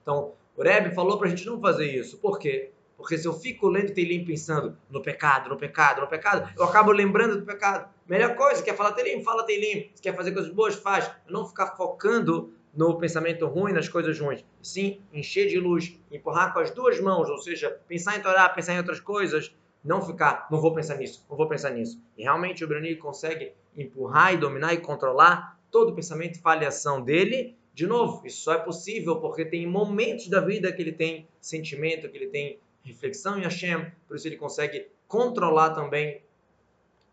Então, 0.01 0.33
o 0.57 0.63
Rebbe 0.63 0.95
falou 0.95 1.19
para 1.19 1.27
a 1.27 1.31
gente 1.31 1.45
não 1.45 1.61
fazer 1.61 1.87
isso. 1.87 2.19
Por 2.19 2.39
quê? 2.39 2.71
Porque 2.97 3.19
se 3.19 3.27
eu 3.27 3.33
fico 3.33 3.69
lendo 3.69 3.93
Teilim 3.93 4.25
pensando 4.25 4.77
no 4.89 5.03
pecado, 5.03 5.51
no 5.51 5.57
pecado, 5.57 6.01
no 6.01 6.07
pecado, 6.07 6.49
eu 6.57 6.65
acabo 6.65 6.93
lembrando 6.93 7.41
do 7.41 7.45
pecado. 7.45 7.91
Melhor 8.07 8.37
coisa, 8.37 8.63
quer 8.63 8.77
falar 8.77 8.93
Teilim? 8.93 9.25
Fala 9.25 9.45
Teilim. 9.45 9.91
Se 9.95 10.01
quer 10.01 10.15
fazer 10.15 10.31
coisas 10.31 10.53
boas, 10.53 10.77
faz. 10.77 11.11
Não 11.29 11.45
ficar 11.45 11.75
focando 11.77 12.53
no 12.73 12.97
pensamento 12.99 13.47
ruim, 13.47 13.73
nas 13.73 13.89
coisas 13.89 14.19
ruins. 14.19 14.45
Sim, 14.63 15.01
encher 15.13 15.49
de 15.49 15.59
luz, 15.59 15.99
empurrar 16.11 16.53
com 16.53 16.61
as 16.61 16.71
duas 16.71 17.01
mãos, 17.01 17.29
ou 17.29 17.39
seja, 17.39 17.77
pensar 17.89 18.17
em 18.17 18.21
Torá, 18.21 18.49
pensar 18.49 18.75
em 18.75 18.79
outras 18.79 19.01
coisas, 19.01 19.53
não 19.85 20.01
ficar, 20.01 20.47
não 20.51 20.61
vou 20.61 20.75
pensar 20.75 20.97
nisso, 20.97 21.25
não 21.29 21.37
vou 21.37 21.49
pensar 21.49 21.71
nisso. 21.71 22.01
E 22.17 22.23
realmente 22.23 22.65
o 22.65 22.69
Brani 22.69 22.97
consegue 22.97 23.53
empurrar 23.77 24.35
e 24.35 24.37
dominar 24.37 24.75
e 24.75 24.79
controlar 24.79 25.59
todo 25.71 25.91
o 25.91 25.95
pensamento 25.95 26.37
e 26.37 26.41
falhação 26.41 27.03
dele 27.03 27.57
de 27.75 27.87
novo, 27.87 28.27
isso 28.27 28.43
só 28.43 28.53
é 28.55 28.59
possível 28.59 29.17
porque 29.17 29.45
tem 29.45 29.67
momentos 29.67 30.29
da 30.29 30.41
vida 30.41 30.71
que 30.73 30.83
ele 30.83 30.93
tem 30.93 31.27
sentimento, 31.41 32.09
que 32.09 32.17
ele 32.17 32.27
tem 32.27 32.59
reflexão 32.85 33.39
em 33.39 33.43
Hashem, 33.43 33.91
por 34.07 34.17
isso 34.17 34.29
ele 34.29 34.37
consegue 34.37 34.89
controlar 35.09 35.71
também, 35.71 36.21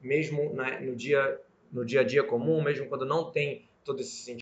mesmo 0.02 0.54
né, 0.54 0.80
no, 0.82 0.96
dia, 0.96 1.40
no 1.72 1.86
dia 1.86 2.02
a 2.02 2.04
dia 2.04 2.24
comum, 2.24 2.62
mesmo 2.62 2.88
quando 2.88 3.06
não 3.06 3.32
tem 3.32 3.70
todo 3.86 4.02
esse 4.02 4.18
sentimento. 4.18 4.38